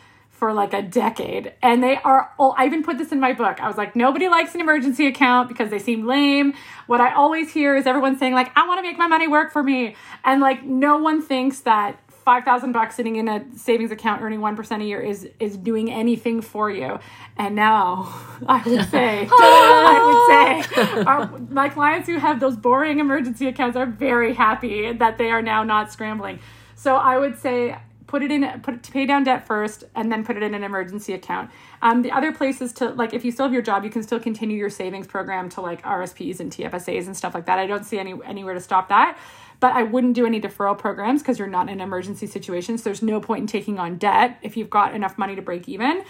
for 0.42 0.54
like 0.54 0.74
a 0.74 0.82
decade 0.82 1.54
and 1.62 1.84
they 1.84 1.98
are 1.98 2.32
all 2.40 2.56
I 2.58 2.66
even 2.66 2.82
put 2.82 2.98
this 2.98 3.12
in 3.12 3.20
my 3.20 3.32
book. 3.32 3.62
I 3.62 3.68
was 3.68 3.78
like 3.78 3.96
nobody 3.96 4.28
likes 4.28 4.56
an 4.56 4.62
emergency 4.62 5.06
account 5.06 5.48
because 5.48 5.70
they 5.70 5.78
seem 5.78 6.08
lame. 6.08 6.56
What 6.88 7.00
I 7.00 7.14
always 7.14 7.52
hear 7.52 7.76
is 7.76 7.86
everyone 7.86 8.18
saying 8.18 8.34
like 8.34 8.52
I 8.58 8.68
want 8.68 8.80
to 8.80 8.82
make 8.82 8.98
my 8.98 9.06
money 9.06 9.28
work 9.28 9.52
for 9.54 9.62
me 9.62 9.96
and 10.24 10.42
like 10.42 10.64
no 10.64 10.98
one 10.98 11.22
thinks 11.22 11.60
that 11.60 12.00
5000 12.32 12.72
bucks 12.72 12.96
sitting 12.96 13.18
in 13.18 13.28
a 13.28 13.44
savings 13.58 13.92
account 13.92 14.22
earning 14.22 14.40
1% 14.40 14.82
a 14.82 14.86
year 14.86 15.02
is 15.02 15.28
is 15.42 15.58
doing 15.58 15.92
anything 15.92 16.40
for 16.40 16.72
you. 16.72 16.98
And 17.36 17.58
now 17.58 18.08
I 18.48 18.64
would 18.66 18.86
say 18.90 19.28
I 19.30 20.64
would 20.64 20.88
say 20.96 21.04
our, 21.04 21.38
my 21.50 21.68
clients 21.68 22.08
who 22.08 22.18
have 22.20 22.40
those 22.40 22.56
boring 22.56 23.00
emergency 23.00 23.48
accounts 23.48 23.76
are 23.76 23.86
very 23.86 24.34
happy 24.34 24.94
that 24.94 25.18
they 25.18 25.30
are 25.30 25.42
now 25.42 25.66
not 25.66 25.92
scrambling. 25.92 26.40
So 26.76 26.96
I 26.96 27.18
would 27.18 27.38
say 27.38 27.76
put 28.08 28.24
it 28.24 28.32
in 28.32 28.62
put 28.62 28.76
it 28.76 28.84
to 28.84 28.94
pay 28.94 29.06
down 29.06 29.26
debt 29.26 29.46
first 29.46 29.84
and 29.94 30.10
then 30.10 30.24
put 30.24 30.38
it 30.38 30.44
in 30.44 30.54
an 30.54 30.64
emergency 30.64 31.12
account 31.12 31.52
um, 31.82 32.02
the 32.02 32.12
other 32.12 32.32
places 32.32 32.72
to 32.72 32.90
like 32.92 33.14
if 33.14 33.24
you 33.24 33.32
still 33.32 33.46
have 33.46 33.54
your 33.54 33.62
job 33.62 33.86
you 33.86 33.90
can 33.90 34.04
still 34.04 34.20
continue 34.20 34.58
your 34.58 34.70
savings 34.70 35.08
program 35.08 35.48
to 35.48 35.62
like 35.62 35.82
rsps 35.84 36.42
and 36.42 36.52
tfsas 36.52 37.06
and 37.06 37.16
stuff 37.16 37.34
like 37.34 37.46
that 37.46 37.58
i 37.58 37.66
don't 37.66 37.86
see 37.86 37.98
any 37.98 38.14
anywhere 38.26 38.54
to 38.54 38.60
stop 38.60 38.90
that 38.90 39.18
but 39.62 39.72
i 39.74 39.82
wouldn't 39.82 40.14
do 40.14 40.26
any 40.26 40.42
deferral 40.42 40.78
programs 40.78 41.22
because 41.22 41.40
you're 41.40 41.48
not 41.48 41.70
in 41.70 41.80
emergency 41.80 42.28
situation 42.28 42.78
so 42.78 42.84
there's 42.84 43.02
no 43.02 43.22
point 43.22 43.40
in 43.40 43.48
taking 43.48 43.80
on 43.80 43.98
debt 43.98 44.38
if 44.42 44.58
you've 44.58 44.70
got 44.70 44.94
enough 44.94 45.18
money 45.18 45.36
to 45.36 45.42
break 45.42 45.70
even 45.70 46.04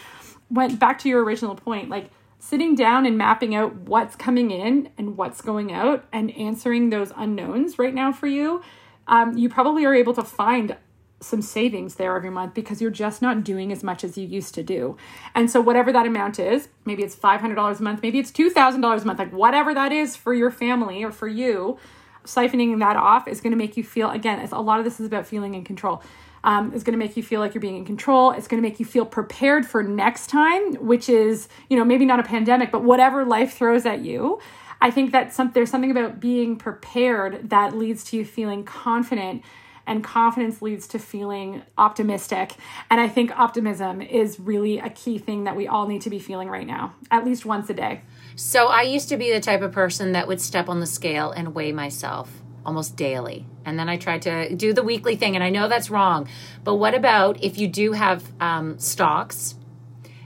went 0.49 0.79
back 0.79 0.97
to 0.97 1.07
your 1.07 1.23
original 1.23 1.53
point 1.55 1.89
like 1.89 2.09
sitting 2.41 2.73
down 2.73 3.05
and 3.05 3.17
mapping 3.17 3.53
out 3.53 3.73
what's 3.75 4.15
coming 4.15 4.49
in 4.49 4.89
and 4.97 5.15
what's 5.15 5.41
going 5.41 5.71
out 5.71 6.03
and 6.11 6.31
answering 6.31 6.89
those 6.89 7.13
unknowns 7.15 7.77
right 7.77 7.93
now 7.93 8.11
for 8.11 8.25
you, 8.25 8.63
um, 9.07 9.37
you 9.37 9.47
probably 9.47 9.85
are 9.85 9.93
able 9.93 10.13
to 10.13 10.23
find 10.23 10.75
some 11.19 11.39
savings 11.39 11.95
there 11.95 12.15
every 12.15 12.31
month 12.31 12.55
because 12.55 12.81
you're 12.81 12.89
just 12.89 13.21
not 13.21 13.43
doing 13.43 13.71
as 13.71 13.83
much 13.83 14.03
as 14.03 14.17
you 14.17 14.25
used 14.25 14.55
to 14.55 14.63
do. 14.63 14.97
And 15.35 15.51
so, 15.51 15.61
whatever 15.61 15.91
that 15.91 16.07
amount 16.07 16.39
is, 16.39 16.67
maybe 16.83 17.03
it's 17.03 17.15
$500 17.15 17.79
a 17.79 17.83
month, 17.83 18.01
maybe 18.01 18.17
it's 18.17 18.31
$2,000 18.31 19.01
a 19.01 19.05
month, 19.05 19.19
like 19.19 19.31
whatever 19.31 19.75
that 19.75 19.91
is 19.91 20.15
for 20.15 20.33
your 20.33 20.49
family 20.49 21.03
or 21.03 21.11
for 21.11 21.27
you, 21.27 21.77
siphoning 22.25 22.79
that 22.79 22.95
off 22.95 23.27
is 23.27 23.41
going 23.41 23.51
to 23.51 23.57
make 23.57 23.77
you 23.77 23.84
feel, 23.84 24.10
again, 24.12 24.39
a 24.51 24.62
lot 24.62 24.79
of 24.79 24.86
this 24.86 24.99
is 24.99 25.05
about 25.05 25.25
feeling 25.25 25.53
in 25.55 25.63
control. 25.63 26.01
Um, 26.43 26.71
going 26.71 26.86
to 26.86 26.97
make 26.97 27.15
you 27.15 27.23
feel 27.23 27.39
like 27.39 27.53
you're 27.53 27.62
being 27.62 27.77
in 27.77 27.86
control. 27.86 28.31
It's 28.31 28.47
going 28.47 28.62
to 28.62 28.67
make 28.67 28.79
you 28.79 28.86
feel 28.86 29.05
prepared 29.05 29.65
for 29.65 29.84
next 29.84 30.27
time, 30.27 30.73
which 30.75 31.07
is, 31.07 31.47
you 31.69 31.77
know, 31.77 31.86
maybe 31.86 32.05
not 32.05 32.19
a 32.19 32.23
pandemic, 32.23 32.71
but 32.71 32.84
whatever 32.84 33.25
life 33.25 33.53
throws 33.53 33.86
at 33.86 34.03
you. 34.03 34.39
I 34.81 34.89
think 34.89 35.12
that 35.12 35.31
some, 35.34 35.51
there's 35.53 35.69
something 35.69 35.91
about 35.91 36.19
being 36.19 36.55
prepared 36.55 37.51
that 37.51 37.75
leads 37.77 38.03
to 38.05 38.17
you 38.17 38.25
feeling 38.25 38.63
confident 38.63 39.43
and 39.86 40.03
confidence 40.03 40.62
leads 40.62 40.88
to 40.88 40.99
feeling 40.99 41.62
optimistic. 41.77 42.55
And 42.89 42.99
I 42.99 43.07
think 43.07 43.38
optimism 43.38 44.01
is 44.01 44.39
really 44.39 44.79
a 44.79 44.89
key 44.89 45.17
thing 45.17 45.43
that 45.43 45.55
we 45.55 45.67
all 45.67 45.88
need 45.88 46.01
to 46.03 46.10
be 46.10 46.19
feeling 46.19 46.49
right 46.49 46.65
now, 46.65 46.95
at 47.12 47.25
least 47.25 47.45
once 47.45 47.69
a 47.69 47.73
day. 47.73 48.01
So 48.35 48.67
I 48.67 48.81
used 48.83 49.09
to 49.09 49.17
be 49.17 49.31
the 49.31 49.39
type 49.39 49.61
of 49.61 49.71
person 49.71 50.13
that 50.13 50.27
would 50.27 50.41
step 50.41 50.69
on 50.69 50.79
the 50.79 50.85
scale 50.85 51.31
and 51.31 51.53
weigh 51.53 51.71
myself 51.71 52.41
almost 52.65 52.95
daily. 52.95 53.45
And 53.65 53.77
then 53.77 53.89
I 53.89 53.97
tried 53.97 54.21
to 54.23 54.55
do 54.55 54.73
the 54.73 54.83
weekly 54.83 55.15
thing, 55.15 55.35
and 55.35 55.43
I 55.43 55.49
know 55.49 55.67
that's 55.67 55.89
wrong. 55.89 56.27
But 56.63 56.75
what 56.75 56.93
about 56.93 57.43
if 57.43 57.57
you 57.57 57.67
do 57.67 57.93
have 57.93 58.23
um, 58.39 58.79
stocks? 58.79 59.55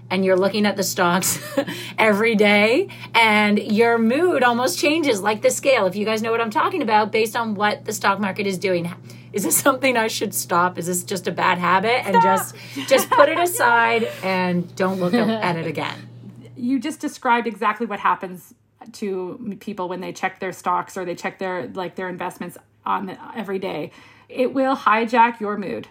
and 0.10 0.24
you're 0.24 0.38
looking 0.38 0.68
at 0.68 0.78
the 0.78 0.84
stocks 0.84 1.44
every 1.98 2.36
day 2.36 2.88
and 3.16 3.58
your 3.58 3.98
mood 3.98 4.44
almost 4.44 4.78
changes 4.78 5.22
like 5.22 5.42
the 5.42 5.50
scale 5.50 5.88
if 5.88 5.96
you 5.96 6.06
guys 6.06 6.22
know 6.22 6.32
what 6.32 6.40
i'm 6.40 6.52
talking 6.52 6.84
about 6.84 7.12
based 7.12 7.36
on 7.36 7.56
what 7.56 7.86
the 7.86 7.92
stock 7.92 8.20
market 8.20 8.46
is 8.46 8.58
doing 8.58 8.94
is 9.34 9.44
this 9.44 9.58
something 9.58 9.98
i 9.98 10.08
should 10.08 10.32
stop 10.34 10.78
is 10.78 10.86
this 10.86 11.04
just 11.04 11.28
a 11.28 11.32
bad 11.32 11.58
habit 11.58 12.06
and 12.06 12.22
just 12.22 12.56
just 12.88 13.10
put 13.10 13.30
it 13.30 13.40
aside 13.50 14.04
and 14.22 14.76
don't 14.76 15.00
look 15.00 15.14
at 15.14 15.56
it 15.56 15.66
again 15.66 16.08
you 16.56 16.80
just 16.80 17.00
described 17.00 17.48
exactly 17.48 17.86
what 17.86 18.00
happens 18.00 18.54
to 18.94 19.58
people 19.60 19.90
when 19.90 20.02
they 20.02 20.14
check 20.14 20.40
their 20.40 20.52
stocks 20.52 20.98
or 20.98 21.06
they 21.06 21.16
check 21.16 21.40
their 21.40 21.68
like 21.70 21.96
their 21.96 22.10
investments 22.10 22.58
on 22.86 23.08
the, 23.08 23.18
every 23.36 23.60
day. 23.60 23.92
It 24.30 24.54
will 24.54 24.76
hijack 24.76 25.40
your 25.40 25.58
mood. 25.58 25.88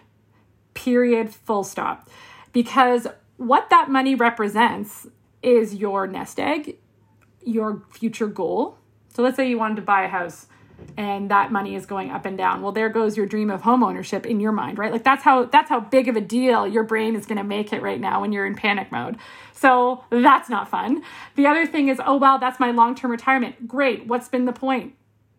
Period. 0.73 1.33
Full 1.33 1.63
stop. 1.63 2.09
Because 2.53 3.07
what 3.37 3.69
that 3.69 3.89
money 3.89 4.15
represents 4.15 5.07
is 5.41 5.75
your 5.75 6.07
nest 6.07 6.39
egg 6.39 6.77
your 7.45 7.83
future 7.91 8.27
goal. 8.27 8.77
So 9.13 9.23
let's 9.23 9.37
say 9.37 9.47
you 9.47 9.57
wanted 9.57 9.77
to 9.77 9.81
buy 9.83 10.03
a 10.03 10.07
house 10.09 10.47
and 10.97 11.29
that 11.31 11.51
money 11.51 11.75
is 11.75 11.85
going 11.85 12.11
up 12.11 12.25
and 12.25 12.37
down. 12.37 12.61
Well 12.61 12.71
there 12.71 12.89
goes 12.89 13.17
your 13.17 13.25
dream 13.25 13.49
of 13.49 13.61
home 13.61 13.83
ownership 13.83 14.25
in 14.25 14.39
your 14.39 14.51
mind 14.51 14.77
right? 14.77 14.91
Like 14.91 15.03
that's 15.03 15.23
how 15.23 15.45
that's 15.45 15.69
how 15.69 15.79
big 15.79 16.07
of 16.07 16.15
a 16.15 16.21
deal 16.21 16.67
your 16.67 16.83
brain 16.83 17.15
is 17.15 17.25
going 17.25 17.37
to 17.37 17.43
make 17.43 17.73
it 17.73 17.81
right 17.81 17.99
now 17.99 18.21
when 18.21 18.31
you're 18.31 18.45
in 18.45 18.55
panic 18.55 18.91
mode. 18.91 19.17
So 19.53 20.03
that's 20.09 20.49
not 20.49 20.69
fun. 20.69 21.03
The 21.35 21.47
other 21.47 21.65
thing 21.65 21.89
is 21.89 21.99
oh 22.05 22.17
well 22.17 22.39
that's 22.39 22.59
my 22.59 22.71
long-term 22.71 23.11
retirement. 23.11 23.67
Great 23.67 24.07
what's 24.07 24.27
been 24.27 24.45
the 24.45 24.53
point 24.53 24.93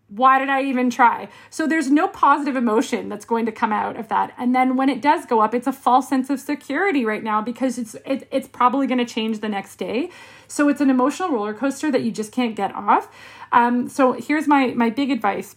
why 0.09 0.39
did 0.39 0.49
I 0.49 0.63
even 0.63 0.89
try? 0.89 1.29
So 1.51 1.67
there's 1.67 1.91
no 1.91 2.07
positive 2.07 2.55
emotion 2.55 3.09
that's 3.09 3.25
going 3.25 3.45
to 3.47 3.53
come 3.53 3.73
out 3.73 3.97
of 3.97 4.09
that. 4.09 4.33
And 4.39 4.55
then 4.55 4.77
when 4.77 4.89
it 4.89 5.01
does 5.01 5.27
go 5.27 5.41
up, 5.41 5.53
it's 5.53 5.67
a 5.67 5.73
false 5.73 6.09
sense 6.09 6.31
of 6.31 6.39
security 6.39 7.05
right 7.05 7.25
now 7.25 7.43
because 7.43 7.77
it's 7.77 7.95
it, 8.07 8.29
it's 8.31 8.47
probably 8.47 8.87
going 8.87 8.99
to 8.99 9.05
change 9.05 9.41
the 9.41 9.49
next 9.49 9.77
day. 9.77 10.11
So 10.47 10.69
it's 10.69 10.81
an 10.81 10.91
emotional 10.91 11.31
roller 11.31 11.55
coaster 11.55 11.91
that 11.91 12.03
you 12.03 12.13
just 12.13 12.31
can't 12.31 12.55
get 12.55 12.73
off. 12.75 13.13
Um, 13.51 13.89
so 13.89 14.13
here's 14.13 14.47
my 14.47 14.69
my 14.69 14.91
big 14.91 15.11
advice: 15.11 15.57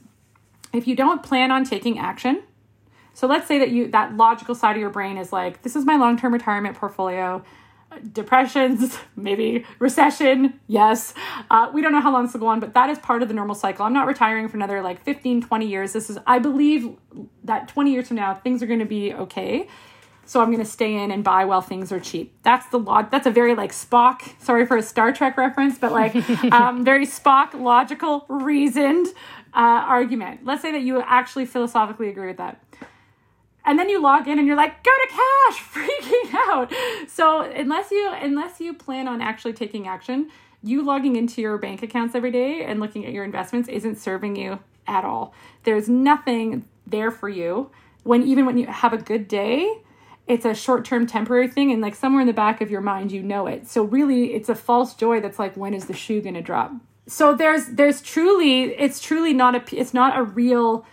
if 0.74 0.88
you 0.88 0.96
don't 0.96 1.22
plan 1.22 1.52
on 1.52 1.64
taking 1.64 2.00
action, 2.00 2.42
so 3.14 3.28
let's 3.28 3.48
say 3.48 3.60
that 3.60 3.70
you 3.70 3.90
that 3.90 4.18
logical 4.18 4.56
side 4.56 4.76
of 4.76 4.82
your 4.82 4.90
brain 4.90 5.18
is 5.18 5.32
like, 5.32 5.62
this 5.62 5.76
is 5.76 5.86
my 5.86 5.96
long 5.96 6.18
term 6.18 6.34
retirement 6.34 6.76
portfolio 6.76 7.44
depressions, 8.14 8.98
maybe 9.16 9.66
recession. 9.80 10.60
Yes. 10.68 11.14
Uh, 11.50 11.70
we 11.74 11.82
don't 11.82 11.92
know 11.92 12.02
how 12.02 12.12
long 12.12 12.26
this 12.26 12.34
will 12.34 12.42
go 12.42 12.48
on, 12.48 12.60
but 12.60 12.74
that 12.74 12.90
is 12.90 13.00
part 13.00 13.22
of 13.22 13.28
the 13.28 13.34
normal 13.34 13.56
cycle. 13.56 13.86
I'm 13.86 13.94
not 13.94 14.08
retiring 14.08 14.48
for 14.48 14.58
another 14.58 14.82
like 14.82 15.04
15, 15.04 15.42
20 15.42 15.68
years. 15.68 15.94
This 15.94 16.10
is, 16.10 16.18
I 16.26 16.40
believe 16.40 16.96
that 17.44 17.68
20 17.68 17.92
years 17.92 18.08
from 18.08 18.18
now, 18.18 18.34
things 18.34 18.62
are 18.64 18.68
going 18.68 18.80
to 18.80 18.86
be 18.86 19.14
okay. 19.14 19.68
So 20.26 20.42
I'm 20.42 20.48
going 20.48 20.64
to 20.64 20.66
stay 20.66 20.94
in 20.94 21.10
and 21.10 21.24
buy 21.24 21.46
while 21.46 21.62
things 21.62 21.92
are 21.92 22.00
cheap. 22.00 22.36
That's 22.44 22.68
the 22.68 22.78
log. 22.78 23.10
That's 23.10 23.26
a 23.26 23.32
very 23.32 23.56
like 23.56 23.72
Spock. 23.72 24.40
Sorry 24.40 24.64
for 24.64 24.78
a 24.78 24.84
Star 24.84 25.12
Trek 25.12 25.38
reference, 25.38 25.80
but 25.80 25.92
like 25.92 26.16
um, 26.52 26.86
very 26.86 27.08
Spock, 27.08 27.60
logical, 27.60 28.28
reasoned 28.30 29.08
uh, 29.56 29.84
argument. 29.88 30.42
Let's 30.46 30.62
say 30.62 30.72
that 30.72 30.82
you 30.82 31.02
actually 31.02 31.48
philosophically 31.48 32.10
agree 32.10 32.28
with 32.28 32.38
that 32.38 32.62
and 33.66 33.78
then 33.78 33.90
you 33.90 34.02
log 34.02 34.28
in 34.28 34.40
and 34.40 34.48
you're 34.48 34.58
like 34.58 34.84
go 34.84 34.92
to 34.92 35.08
cash 35.10 35.64
freaking 35.74 36.34
out. 36.48 36.74
So 37.08 37.42
unless 37.42 37.92
you 37.92 38.12
unless 38.22 38.60
you 38.60 38.74
plan 38.74 39.08
on 39.08 39.22
actually 39.22 39.54
taking 39.54 39.88
action 39.88 40.30
you 40.62 40.84
logging 40.84 41.16
into 41.16 41.42
your 41.42 41.58
bank 41.58 41.84
accounts 41.84 42.16
every 42.16 42.32
day 42.32 42.66
and 42.66 42.80
looking 42.82 43.06
at 43.06 43.14
your 43.14 43.24
investments 43.24 43.70
isn't 43.70 43.98
serving 43.98 44.36
you 44.36 44.60
at 44.88 45.06
all. 45.06 45.34
There's 45.64 45.88
nothing 45.88 46.66
there 46.86 47.12
for 47.12 47.30
you. 47.30 47.72
When 48.04 48.24
even 48.24 48.46
when 48.46 48.58
you 48.58 48.68
have 48.68 48.94
a 48.94 48.98
good 48.98 49.28
day 49.28 49.82
it's 50.28 50.46
a 50.46 50.54
short-term 50.54 51.08
temporary 51.08 51.48
thing 51.48 51.72
and 51.72 51.82
like 51.82 51.96
somewhere 51.96 52.22
in 52.22 52.28
the 52.28 52.34
back 52.34 52.62
of 52.62 52.70
your 52.70 52.82
mind 52.82 53.12
you 53.12 53.24
know 53.24 53.48
it. 53.48 53.68
So 53.68 53.84
really 53.84 54.34
it's 54.36 54.48
a 54.48 54.56
false 54.56 54.94
joy 54.94 55.20
that's 55.20 55.40
like 55.40 55.58
when 55.58 55.74
is 55.74 55.86
the 55.86 55.94
shoe 55.94 56.22
going 56.22 56.36
to 56.36 56.42
drop? 56.42 56.72
So 57.08 57.34
there's 57.34 57.66
there's 57.68 58.02
truly 58.02 58.66
it's 58.76 59.00
truly 59.00 59.34
not 59.34 59.56
a 59.56 59.76
it's 59.76 59.94
not 59.94 60.18
a 60.18 60.24
real 60.24 60.86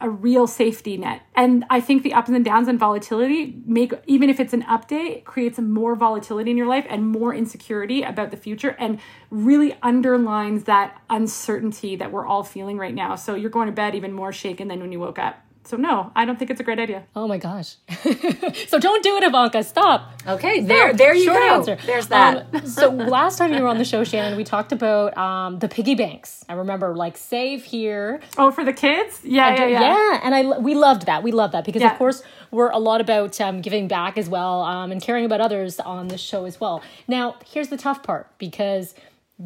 a 0.00 0.08
real 0.08 0.46
safety 0.46 0.96
net. 0.96 1.22
And 1.34 1.64
I 1.70 1.80
think 1.80 2.02
the 2.02 2.14
ups 2.14 2.28
and 2.28 2.44
downs 2.44 2.68
and 2.68 2.78
volatility 2.78 3.62
make, 3.66 3.92
even 4.06 4.30
if 4.30 4.40
it's 4.40 4.52
an 4.52 4.62
update, 4.62 5.24
creates 5.24 5.58
more 5.58 5.94
volatility 5.94 6.50
in 6.50 6.56
your 6.56 6.66
life 6.66 6.86
and 6.88 7.08
more 7.08 7.34
insecurity 7.34 8.02
about 8.02 8.30
the 8.30 8.36
future 8.36 8.76
and 8.78 8.98
really 9.30 9.76
underlines 9.82 10.64
that 10.64 11.00
uncertainty 11.10 11.96
that 11.96 12.12
we're 12.12 12.26
all 12.26 12.44
feeling 12.44 12.78
right 12.78 12.94
now. 12.94 13.14
So 13.16 13.34
you're 13.34 13.50
going 13.50 13.66
to 13.66 13.72
bed 13.72 13.94
even 13.94 14.12
more 14.12 14.32
shaken 14.32 14.68
than 14.68 14.80
when 14.80 14.92
you 14.92 15.00
woke 15.00 15.18
up. 15.18 15.44
So 15.64 15.76
no, 15.76 16.10
I 16.16 16.24
don't 16.24 16.38
think 16.38 16.50
it's 16.50 16.60
a 16.60 16.64
great 16.64 16.78
idea. 16.78 17.04
Oh 17.14 17.28
my 17.28 17.38
gosh. 17.38 17.76
so 18.68 18.78
don't 18.78 19.02
do 19.04 19.16
it, 19.16 19.22
Ivanka. 19.22 19.62
Stop. 19.62 20.12
Okay, 20.26 20.60
there, 20.60 20.92
there 20.94 21.14
you 21.14 21.24
Short 21.26 21.38
go. 21.38 21.54
Answer. 21.56 21.78
There's 21.86 22.08
that. 22.08 22.46
Um, 22.52 22.66
so 22.66 22.88
last 23.18 23.38
time 23.38 23.52
you 23.52 23.62
were 23.62 23.68
on 23.68 23.78
the 23.78 23.84
show, 23.84 24.02
Shannon, 24.02 24.36
we 24.36 24.42
talked 24.44 24.72
about 24.72 25.16
um, 25.16 25.58
the 25.58 25.68
piggy 25.68 25.94
banks. 25.94 26.44
I 26.48 26.54
remember 26.54 26.96
like 26.96 27.16
save 27.16 27.64
here. 27.64 28.20
Oh, 28.38 28.50
for 28.50 28.64
the 28.64 28.72
kids? 28.72 29.20
Yeah, 29.22 29.54
yeah, 29.54 29.66
yeah. 29.66 29.80
Yeah, 29.80 30.20
and 30.24 30.34
I 30.34 30.58
we 30.58 30.74
loved 30.74 31.06
that. 31.06 31.22
We 31.22 31.30
loved 31.30 31.54
that 31.54 31.64
because 31.64 31.82
Yeah. 31.82 31.92
of 31.92 31.98
course 31.98 32.22
we're 32.50 32.70
a 32.70 32.78
lot 32.78 33.00
about 33.00 33.40
um, 33.40 33.60
giving 33.60 33.86
back 33.86 34.18
as 34.18 34.28
well 34.28 34.62
um, 34.62 34.90
and 34.90 35.00
caring 35.00 35.24
about 35.24 35.40
others 35.40 35.78
on 35.78 36.08
this 36.08 36.20
show 36.20 36.46
as 36.46 36.58
well. 36.58 36.82
Now, 37.06 37.36
here's 37.46 37.68
the 37.68 37.76
tough 37.76 38.02
part 38.02 38.26
because 38.38 38.94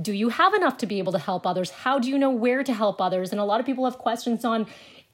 do 0.00 0.12
you 0.12 0.28
have 0.30 0.54
enough 0.54 0.78
to 0.78 0.86
be 0.86 0.98
able 0.98 1.12
to 1.12 1.18
help 1.18 1.46
others? 1.46 1.70
How 1.70 1.98
do 1.98 2.08
you 2.08 2.18
know 2.18 2.30
where 2.30 2.64
to 2.64 2.72
help 2.72 3.00
others? 3.00 3.30
And 3.30 3.40
a 3.40 3.44
lot 3.44 3.60
of 3.60 3.66
people 3.66 3.84
have 3.84 3.98
questions 3.98 4.44
on 4.44 4.66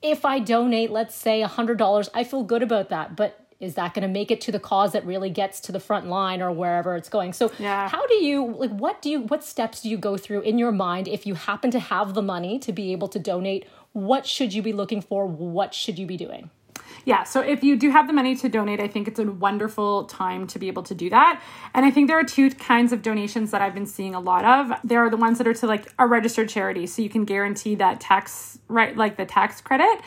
if 0.02 0.24
I 0.24 0.38
donate, 0.38 0.90
let's 0.90 1.14
say 1.14 1.42
$100, 1.42 2.08
I 2.14 2.24
feel 2.24 2.42
good 2.42 2.62
about 2.62 2.88
that, 2.88 3.16
but 3.16 3.46
is 3.60 3.74
that 3.74 3.92
going 3.92 4.02
to 4.02 4.08
make 4.08 4.30
it 4.30 4.40
to 4.42 4.52
the 4.52 4.58
cause 4.58 4.92
that 4.92 5.04
really 5.04 5.28
gets 5.28 5.60
to 5.60 5.72
the 5.72 5.80
front 5.80 6.06
line 6.06 6.40
or 6.40 6.50
wherever 6.50 6.96
it's 6.96 7.10
going? 7.10 7.34
So, 7.34 7.52
Yeah. 7.58 7.88
how 7.88 8.06
do 8.06 8.14
you 8.14 8.54
like 8.56 8.70
what 8.70 9.02
do 9.02 9.10
you 9.10 9.20
what 9.20 9.44
steps 9.44 9.82
do 9.82 9.90
you 9.90 9.98
go 9.98 10.16
through 10.16 10.40
in 10.40 10.56
your 10.58 10.72
mind 10.72 11.06
if 11.06 11.26
you 11.26 11.34
happen 11.34 11.70
to 11.72 11.78
have 11.78 12.14
the 12.14 12.22
money 12.22 12.58
to 12.60 12.72
be 12.72 12.92
able 12.92 13.08
to 13.08 13.18
donate? 13.18 13.66
What 13.92 14.26
should 14.26 14.54
you 14.54 14.62
be 14.62 14.72
looking 14.72 15.02
for? 15.02 15.26
What 15.26 15.74
should 15.74 15.98
you 15.98 16.06
be 16.06 16.16
doing? 16.16 16.48
Yeah, 17.04 17.24
so 17.24 17.40
if 17.40 17.62
you 17.62 17.76
do 17.76 17.90
have 17.90 18.06
the 18.06 18.12
money 18.12 18.34
to 18.36 18.48
donate, 18.48 18.80
I 18.80 18.88
think 18.88 19.08
it's 19.08 19.18
a 19.18 19.24
wonderful 19.24 20.04
time 20.04 20.46
to 20.48 20.58
be 20.58 20.68
able 20.68 20.82
to 20.84 20.94
do 20.94 21.10
that. 21.10 21.42
And 21.74 21.86
I 21.86 21.90
think 21.90 22.08
there 22.08 22.18
are 22.18 22.24
two 22.24 22.50
kinds 22.50 22.92
of 22.92 23.02
donations 23.02 23.50
that 23.50 23.62
I've 23.62 23.74
been 23.74 23.86
seeing 23.86 24.14
a 24.14 24.20
lot 24.20 24.44
of. 24.44 24.78
There 24.84 25.00
are 25.00 25.10
the 25.10 25.16
ones 25.16 25.38
that 25.38 25.46
are 25.46 25.54
to 25.54 25.66
like 25.66 25.92
a 25.98 26.06
registered 26.06 26.48
charity, 26.48 26.86
so 26.86 27.02
you 27.02 27.08
can 27.08 27.24
guarantee 27.24 27.74
that 27.76 28.00
tax 28.00 28.58
right, 28.68 28.96
like 28.96 29.16
the 29.16 29.26
tax 29.26 29.60
credit. 29.60 30.00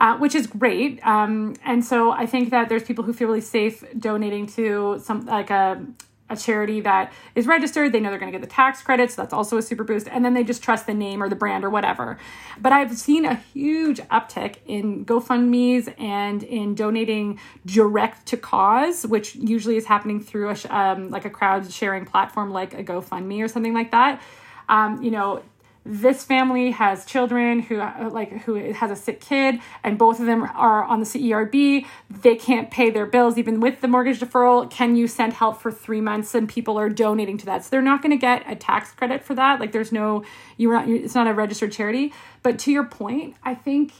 Uh, 0.00 0.18
which 0.18 0.34
is 0.34 0.48
great, 0.48 0.98
um, 1.06 1.54
and 1.64 1.84
so 1.84 2.10
I 2.10 2.26
think 2.26 2.50
that 2.50 2.68
there's 2.68 2.82
people 2.82 3.04
who 3.04 3.12
feel 3.12 3.28
really 3.28 3.40
safe 3.40 3.84
donating 3.96 4.44
to 4.48 5.00
some 5.00 5.24
like 5.24 5.50
a 5.50 5.86
a 6.30 6.36
charity 6.36 6.80
that 6.80 7.12
is 7.34 7.46
registered. 7.46 7.92
They 7.92 8.00
know 8.00 8.10
they're 8.10 8.18
going 8.18 8.32
to 8.32 8.38
get 8.38 8.46
the 8.46 8.52
tax 8.52 8.82
credits. 8.82 9.14
So 9.14 9.22
that's 9.22 9.34
also 9.34 9.58
a 9.58 9.62
super 9.62 9.84
boost. 9.84 10.08
And 10.08 10.24
then 10.24 10.34
they 10.34 10.42
just 10.42 10.62
trust 10.62 10.86
the 10.86 10.94
name 10.94 11.22
or 11.22 11.28
the 11.28 11.36
brand 11.36 11.64
or 11.64 11.70
whatever. 11.70 12.18
But 12.58 12.72
I've 12.72 12.96
seen 12.96 13.24
a 13.26 13.34
huge 13.34 14.00
uptick 14.00 14.56
in 14.66 15.04
GoFundMe's 15.04 15.88
and 15.98 16.42
in 16.42 16.74
donating 16.74 17.38
direct 17.66 18.26
to 18.26 18.36
cause, 18.36 19.06
which 19.06 19.34
usually 19.34 19.76
is 19.76 19.86
happening 19.86 20.20
through 20.20 20.50
a 20.50 20.56
um, 20.70 21.10
like 21.10 21.24
a 21.24 21.30
crowd 21.30 21.70
sharing 21.70 22.06
platform 22.06 22.50
like 22.50 22.72
a 22.74 22.82
GoFundMe 22.82 23.42
or 23.42 23.48
something 23.48 23.74
like 23.74 23.90
that. 23.90 24.22
Um, 24.68 25.02
you 25.02 25.10
know, 25.10 25.42
this 25.86 26.24
family 26.24 26.70
has 26.70 27.04
children 27.04 27.60
who 27.60 27.76
like 27.76 28.32
who 28.44 28.54
has 28.72 28.90
a 28.90 28.96
sick 28.96 29.20
kid 29.20 29.60
and 29.82 29.98
both 29.98 30.18
of 30.18 30.24
them 30.24 30.42
are 30.42 30.82
on 30.82 31.00
the 31.00 31.06
CERB 31.06 31.84
they 32.08 32.36
can't 32.36 32.70
pay 32.70 32.88
their 32.88 33.04
bills 33.04 33.36
even 33.36 33.60
with 33.60 33.82
the 33.82 33.88
mortgage 33.88 34.20
deferral. 34.20 34.70
Can 34.70 34.96
you 34.96 35.06
send 35.06 35.34
help 35.34 35.60
for 35.60 35.70
3 35.70 36.00
months? 36.00 36.34
And 36.34 36.48
people 36.48 36.78
are 36.78 36.88
donating 36.88 37.36
to 37.38 37.46
that. 37.46 37.64
So 37.64 37.70
they're 37.70 37.82
not 37.82 38.00
going 38.00 38.12
to 38.12 38.16
get 38.16 38.50
a 38.50 38.56
tax 38.56 38.92
credit 38.92 39.22
for 39.22 39.34
that. 39.34 39.60
Like 39.60 39.72
there's 39.72 39.92
no 39.92 40.24
you're 40.56 40.72
not 40.72 40.88
it's 40.88 41.14
not 41.14 41.26
a 41.26 41.34
registered 41.34 41.72
charity. 41.72 42.12
But 42.42 42.58
to 42.60 42.72
your 42.72 42.84
point 42.84 43.36
I 43.42 43.54
think 43.54 43.92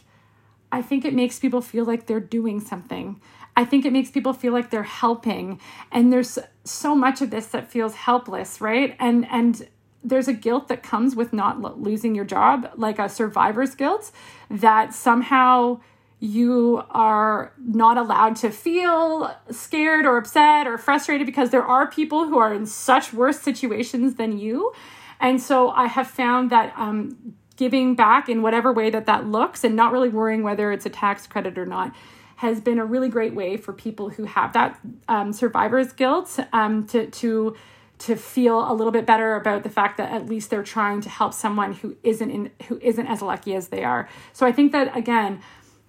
I 0.73 0.81
think 0.81 1.05
it 1.05 1.13
makes 1.13 1.39
people 1.39 1.61
feel 1.61 1.85
like 1.85 2.07
they're 2.07 2.19
doing 2.19 2.61
something. 2.61 3.21
I 3.57 3.65
think 3.65 3.85
it 3.85 3.93
makes 3.93 4.11
people 4.11 4.33
feel 4.33 4.53
like 4.53 4.71
they're 4.71 4.83
helping. 4.83 5.61
And 5.93 6.13
there's 6.13 6.39
so 6.65 6.97
much 6.97 7.21
of 7.21 7.31
this 7.31 7.47
that 7.49 7.71
feels 7.71 7.95
helpless 7.95 8.61
right? 8.63 8.97
And 8.99 9.27
and 9.31 9.69
there's 10.05 10.29
a 10.29 10.35
guilt 10.35 10.69
that 10.69 10.83
comes 10.83 11.17
with 11.17 11.33
not 11.33 11.81
losing 11.81 12.15
your 12.15 12.25
job, 12.27 12.71
like 12.77 12.99
a 12.99 13.09
survivor's 13.09 13.75
guilt, 13.75 14.13
that 14.51 14.95
somehow 14.95 15.81
you 16.21 16.83
are 16.91 17.53
not 17.59 17.99
allowed 17.99 18.37
to 18.37 18.51
feel 18.51 19.35
scared 19.51 20.07
or 20.07 20.17
upset 20.17 20.67
or 20.67 20.79
frustrated 20.79 21.27
because 21.27 21.51
there 21.51 21.65
are 21.65 21.91
people 21.91 22.27
who 22.29 22.39
are 22.39 22.55
in 22.55 22.67
such 22.67 23.13
worse 23.13 23.41
situations 23.41 24.15
than 24.15 24.39
you. 24.39 24.73
And 25.21 25.41
so 25.41 25.71
I 25.71 25.87
have 25.87 26.07
found 26.07 26.51
that 26.51 26.73
um, 26.77 27.35
giving 27.57 27.95
back 27.95 28.29
in 28.29 28.43
whatever 28.43 28.73
way 28.73 28.91
that 28.91 29.07
that 29.07 29.27
looks 29.27 29.65
and 29.65 29.77
not 29.77 29.93
really 29.93 30.09
worrying 30.09 30.43
whether 30.43 30.73
it's 30.73 30.87
a 30.87 30.91
tax 30.91 31.27
credit 31.27 31.59
or 31.59 31.67
not 31.67 31.95
has 32.37 32.61
been 32.61 32.79
a 32.79 32.85
really 32.85 33.09
great 33.09 33.35
way 33.35 33.57
for 33.57 33.73
people 33.73 34.11
who 34.11 34.25
have 34.25 34.53
that 34.53 34.79
um, 35.09 35.33
survivor's 35.33 35.93
guilt 35.93 36.39
um, 36.53 36.87
to, 36.87 37.07
to 37.07 37.55
to 37.99 38.17
feel 38.17 38.71
a 38.71 38.75
little 38.75 38.93
bit 38.93 39.07
better 39.07 39.37
about 39.37 39.63
the 39.63 39.69
fact 39.69 39.99
that 39.99 40.13
at 40.13 40.27
least 40.27 40.51
they're 40.51 40.63
trying 40.63 41.01
to 41.01 41.09
help 41.09 41.33
someone 41.33 41.73
who 41.75 41.97
isn't 42.03 42.31
in 42.31 42.51
who 42.69 42.79
isn't 42.83 43.07
as 43.07 43.23
lucky 43.23 43.55
as 43.55 43.69
they 43.69 43.85
are. 43.85 44.09
So 44.33 44.47
I 44.47 44.53
think 44.53 44.73
that 44.73 44.97
again, 44.97 45.41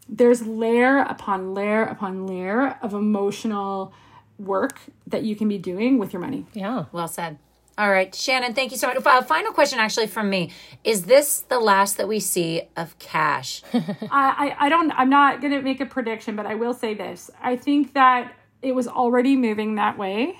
there's 0.07 0.45
layer 0.45 0.99
upon 0.99 1.53
layer 1.53 1.83
upon 1.83 2.27
layer 2.27 2.77
of 2.81 2.93
emotional 2.93 3.93
work 4.37 4.79
that 5.07 5.23
you 5.23 5.35
can 5.35 5.47
be 5.47 5.57
doing 5.57 5.97
with 5.97 6.13
your 6.13 6.21
money. 6.21 6.45
Yeah. 6.53 6.85
Well 6.91 7.07
said. 7.07 7.39
All 7.77 7.91
right, 7.91 8.15
Shannon, 8.15 8.53
thank 8.53 8.71
you 8.71 8.77
so 8.77 8.87
much. 8.87 9.05
Uh, 9.05 9.21
final 9.21 9.51
question, 9.51 9.79
actually, 9.79 10.07
from 10.07 10.29
me: 10.29 10.51
Is 10.85 11.03
this 11.03 11.41
the 11.41 11.59
last 11.59 11.97
that 11.97 12.07
we 12.07 12.21
see 12.21 12.61
of 12.77 12.97
cash? 12.99 13.63
I, 13.73 13.85
I, 14.09 14.55
I 14.59 14.69
don't. 14.69 14.91
I'm 14.91 15.09
not 15.09 15.41
going 15.41 15.51
to 15.51 15.61
make 15.61 15.81
a 15.81 15.85
prediction, 15.85 16.37
but 16.37 16.45
I 16.45 16.55
will 16.55 16.73
say 16.73 16.93
this: 16.93 17.29
I 17.41 17.57
think 17.57 17.93
that 17.93 18.33
it 18.61 18.73
was 18.73 18.87
already 18.87 19.35
moving 19.35 19.75
that 19.75 19.97
way. 19.97 20.37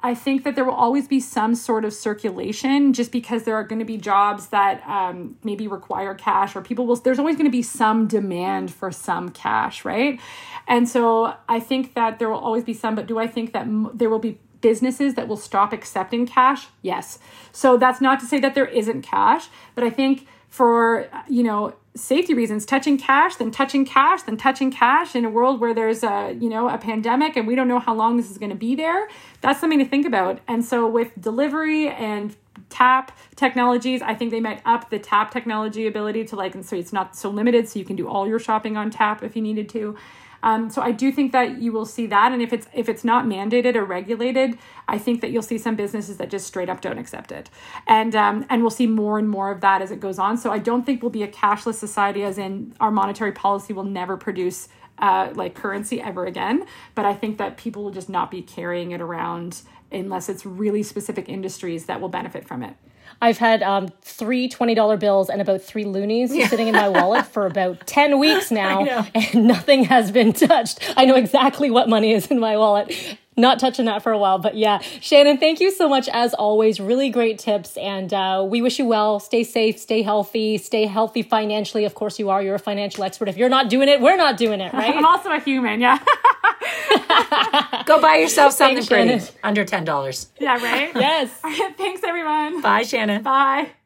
I 0.00 0.14
think 0.14 0.44
that 0.44 0.54
there 0.54 0.64
will 0.64 0.74
always 0.74 1.08
be 1.08 1.18
some 1.18 1.56
sort 1.56 1.84
of 1.84 1.92
circulation 1.92 2.92
just 2.92 3.10
because 3.10 3.42
there 3.42 3.56
are 3.56 3.64
going 3.64 3.80
to 3.80 3.84
be 3.84 3.96
jobs 3.96 4.48
that 4.48 4.86
um, 4.86 5.36
maybe 5.42 5.66
require 5.66 6.14
cash 6.14 6.54
or 6.54 6.62
people 6.62 6.86
will, 6.86 6.94
there's 6.96 7.18
always 7.18 7.34
going 7.34 7.46
to 7.46 7.50
be 7.50 7.62
some 7.62 8.06
demand 8.06 8.72
for 8.72 8.92
some 8.92 9.30
cash, 9.30 9.84
right? 9.84 10.20
And 10.68 10.88
so 10.88 11.34
I 11.48 11.58
think 11.58 11.94
that 11.94 12.20
there 12.20 12.28
will 12.28 12.38
always 12.38 12.62
be 12.62 12.74
some, 12.74 12.94
but 12.94 13.06
do 13.06 13.18
I 13.18 13.26
think 13.26 13.52
that 13.54 13.62
m- 13.62 13.90
there 13.92 14.08
will 14.08 14.20
be 14.20 14.38
businesses 14.60 15.14
that 15.14 15.26
will 15.26 15.36
stop 15.36 15.72
accepting 15.72 16.26
cash? 16.26 16.68
Yes. 16.82 17.18
So 17.50 17.76
that's 17.76 18.00
not 18.00 18.20
to 18.20 18.26
say 18.26 18.38
that 18.38 18.54
there 18.54 18.66
isn't 18.66 19.02
cash, 19.02 19.48
but 19.74 19.82
I 19.82 19.90
think 19.90 20.28
for, 20.48 21.08
you 21.28 21.42
know, 21.42 21.74
safety 21.94 22.32
reasons. 22.34 22.64
Touching 22.64 22.96
cash 22.96 23.36
then 23.36 23.50
touching 23.50 23.84
cash 23.84 24.22
then 24.22 24.36
touching 24.36 24.70
cash 24.70 25.14
in 25.16 25.24
a 25.24 25.30
world 25.30 25.60
where 25.60 25.74
there's 25.74 26.02
a 26.02 26.36
you 26.40 26.48
know 26.48 26.68
a 26.68 26.78
pandemic 26.78 27.36
and 27.36 27.46
we 27.46 27.54
don't 27.54 27.68
know 27.68 27.80
how 27.80 27.94
long 27.94 28.16
this 28.16 28.30
is 28.30 28.38
going 28.38 28.50
to 28.50 28.56
be 28.56 28.74
there. 28.74 29.08
That's 29.40 29.60
something 29.60 29.78
to 29.78 29.84
think 29.84 30.06
about. 30.06 30.40
And 30.46 30.64
so 30.64 30.86
with 30.86 31.20
delivery 31.20 31.88
and 31.88 32.36
tap 32.70 33.16
technologies 33.36 34.02
i 34.02 34.14
think 34.14 34.30
they 34.30 34.40
might 34.40 34.60
up 34.66 34.90
the 34.90 34.98
tap 34.98 35.30
technology 35.30 35.86
ability 35.86 36.24
to 36.24 36.36
like 36.36 36.54
and 36.54 36.66
so 36.66 36.76
it's 36.76 36.92
not 36.92 37.16
so 37.16 37.30
limited 37.30 37.68
so 37.68 37.78
you 37.78 37.84
can 37.84 37.96
do 37.96 38.08
all 38.08 38.26
your 38.26 38.38
shopping 38.38 38.76
on 38.76 38.90
tap 38.90 39.22
if 39.22 39.34
you 39.36 39.40
needed 39.40 39.68
to 39.68 39.96
um, 40.42 40.70
so 40.70 40.82
I 40.82 40.92
do 40.92 41.10
think 41.10 41.32
that 41.32 41.60
you 41.60 41.72
will 41.72 41.86
see 41.86 42.06
that, 42.06 42.32
and 42.32 42.40
if 42.40 42.52
it's 42.52 42.66
if 42.72 42.88
it's 42.88 43.04
not 43.04 43.24
mandated 43.24 43.74
or 43.74 43.84
regulated, 43.84 44.58
I 44.86 44.98
think 44.98 45.20
that 45.20 45.30
you'll 45.30 45.42
see 45.42 45.58
some 45.58 45.76
businesses 45.76 46.16
that 46.18 46.30
just 46.30 46.46
straight 46.46 46.68
up 46.68 46.80
don't 46.80 46.98
accept 46.98 47.32
it, 47.32 47.50
and 47.86 48.14
um, 48.14 48.46
and 48.48 48.62
we'll 48.62 48.70
see 48.70 48.86
more 48.86 49.18
and 49.18 49.28
more 49.28 49.50
of 49.50 49.60
that 49.60 49.82
as 49.82 49.90
it 49.90 50.00
goes 50.00 50.18
on. 50.18 50.36
So 50.36 50.50
I 50.52 50.58
don't 50.58 50.84
think 50.84 51.02
we'll 51.02 51.10
be 51.10 51.22
a 51.22 51.28
cashless 51.28 51.74
society, 51.74 52.22
as 52.22 52.38
in 52.38 52.74
our 52.80 52.90
monetary 52.90 53.32
policy 53.32 53.72
will 53.72 53.84
never 53.84 54.16
produce 54.16 54.68
uh, 54.98 55.30
like 55.34 55.54
currency 55.54 56.00
ever 56.00 56.26
again. 56.26 56.64
But 56.94 57.04
I 57.04 57.14
think 57.14 57.38
that 57.38 57.56
people 57.56 57.84
will 57.84 57.90
just 57.90 58.08
not 58.08 58.30
be 58.30 58.42
carrying 58.42 58.92
it 58.92 59.00
around 59.00 59.62
unless 59.90 60.28
it's 60.28 60.44
really 60.44 60.82
specific 60.82 61.28
industries 61.28 61.86
that 61.86 62.00
will 62.00 62.08
benefit 62.08 62.46
from 62.46 62.62
it. 62.62 62.74
I've 63.20 63.38
had 63.38 63.62
um, 63.62 63.88
three 64.02 64.48
$20 64.48 64.98
bills 64.98 65.28
and 65.30 65.40
about 65.40 65.62
three 65.62 65.84
loonies 65.84 66.34
yeah. 66.34 66.48
sitting 66.48 66.68
in 66.68 66.74
my 66.74 66.88
wallet 66.88 67.26
for 67.26 67.46
about 67.46 67.86
10 67.86 68.18
weeks 68.18 68.50
now, 68.50 68.84
and 69.14 69.46
nothing 69.46 69.84
has 69.84 70.10
been 70.10 70.32
touched. 70.32 70.78
I 70.96 71.04
know 71.04 71.14
exactly 71.16 71.70
what 71.70 71.88
money 71.88 72.12
is 72.12 72.26
in 72.26 72.38
my 72.38 72.56
wallet. 72.56 73.18
Not 73.38 73.58
touching 73.60 73.86
that 73.86 74.02
for 74.02 74.12
a 74.12 74.18
while, 74.18 74.38
but 74.38 74.56
yeah. 74.56 74.80
Shannon, 75.00 75.38
thank 75.38 75.60
you 75.60 75.70
so 75.70 75.88
much 75.88 76.08
as 76.08 76.34
always. 76.34 76.80
Really 76.80 77.08
great 77.08 77.38
tips, 77.38 77.76
and 77.76 78.12
uh, 78.12 78.44
we 78.46 78.60
wish 78.60 78.78
you 78.78 78.84
well. 78.86 79.20
Stay 79.20 79.44
safe, 79.44 79.78
stay 79.78 80.02
healthy, 80.02 80.58
stay 80.58 80.86
healthy 80.86 81.22
financially. 81.22 81.84
Of 81.84 81.94
course, 81.94 82.18
you 82.18 82.30
are. 82.30 82.42
You're 82.42 82.56
a 82.56 82.58
financial 82.58 83.04
expert. 83.04 83.28
If 83.28 83.36
you're 83.36 83.48
not 83.48 83.70
doing 83.70 83.88
it, 83.88 84.00
we're 84.00 84.16
not 84.16 84.36
doing 84.36 84.60
it, 84.60 84.72
right? 84.72 84.94
I'm 84.96 85.06
also 85.06 85.30
a 85.30 85.38
human, 85.40 85.80
yeah. 85.80 85.98
Go 87.86 88.00
buy 88.00 88.16
yourself 88.16 88.52
something 88.52 88.76
Thanks, 88.78 88.88
pretty 88.88 89.08
Shannon. 89.10 89.28
under 89.42 89.64
ten 89.64 89.84
dollars. 89.84 90.28
Yeah, 90.40 90.62
right. 90.62 90.90
yes. 90.94 91.30
Thanks, 91.76 92.02
everyone. 92.02 92.60
Bye, 92.60 92.82
Shannon. 92.82 93.22
Bye. 93.22 93.77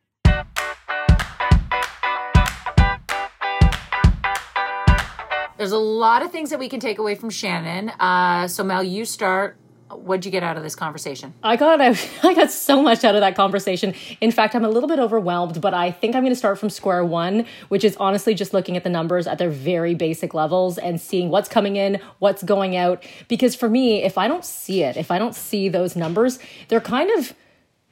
There's 5.58 5.72
a 5.72 5.78
lot 5.78 6.22
of 6.22 6.32
things 6.32 6.50
that 6.50 6.58
we 6.58 6.68
can 6.68 6.80
take 6.80 6.98
away 6.98 7.14
from 7.14 7.30
Shannon. 7.30 7.90
Uh, 7.90 8.48
so 8.48 8.64
Mel, 8.64 8.82
you 8.82 9.04
start 9.04 9.56
what'd 9.94 10.24
you 10.24 10.30
get 10.30 10.42
out 10.42 10.56
of 10.56 10.62
this 10.62 10.74
conversation? 10.74 11.34
I 11.42 11.56
got 11.56 11.80
I, 11.80 11.88
I 12.22 12.34
got 12.34 12.50
so 12.50 12.82
much 12.82 13.04
out 13.04 13.14
of 13.14 13.20
that 13.20 13.36
conversation. 13.36 13.94
In 14.20 14.30
fact, 14.30 14.54
I'm 14.54 14.64
a 14.64 14.68
little 14.68 14.88
bit 14.88 14.98
overwhelmed, 14.98 15.60
but 15.60 15.74
I 15.74 15.90
think 15.90 16.14
I'm 16.14 16.22
going 16.22 16.32
to 16.32 16.38
start 16.38 16.58
from 16.58 16.70
square 16.70 17.04
one, 17.04 17.46
which 17.68 17.84
is 17.84 17.96
honestly 17.96 18.34
just 18.34 18.52
looking 18.52 18.76
at 18.76 18.84
the 18.84 18.90
numbers 18.90 19.26
at 19.26 19.38
their 19.38 19.50
very 19.50 19.94
basic 19.94 20.34
levels 20.34 20.78
and 20.78 21.00
seeing 21.00 21.28
what's 21.28 21.48
coming 21.48 21.76
in, 21.76 22.00
what's 22.18 22.42
going 22.42 22.76
out. 22.76 23.04
Because 23.28 23.54
for 23.54 23.68
me, 23.68 24.02
if 24.02 24.18
I 24.18 24.28
don't 24.28 24.44
see 24.44 24.82
it, 24.82 24.96
if 24.96 25.10
I 25.10 25.18
don't 25.18 25.34
see 25.34 25.68
those 25.68 25.96
numbers, 25.96 26.38
they're 26.68 26.80
kind 26.80 27.10
of 27.18 27.34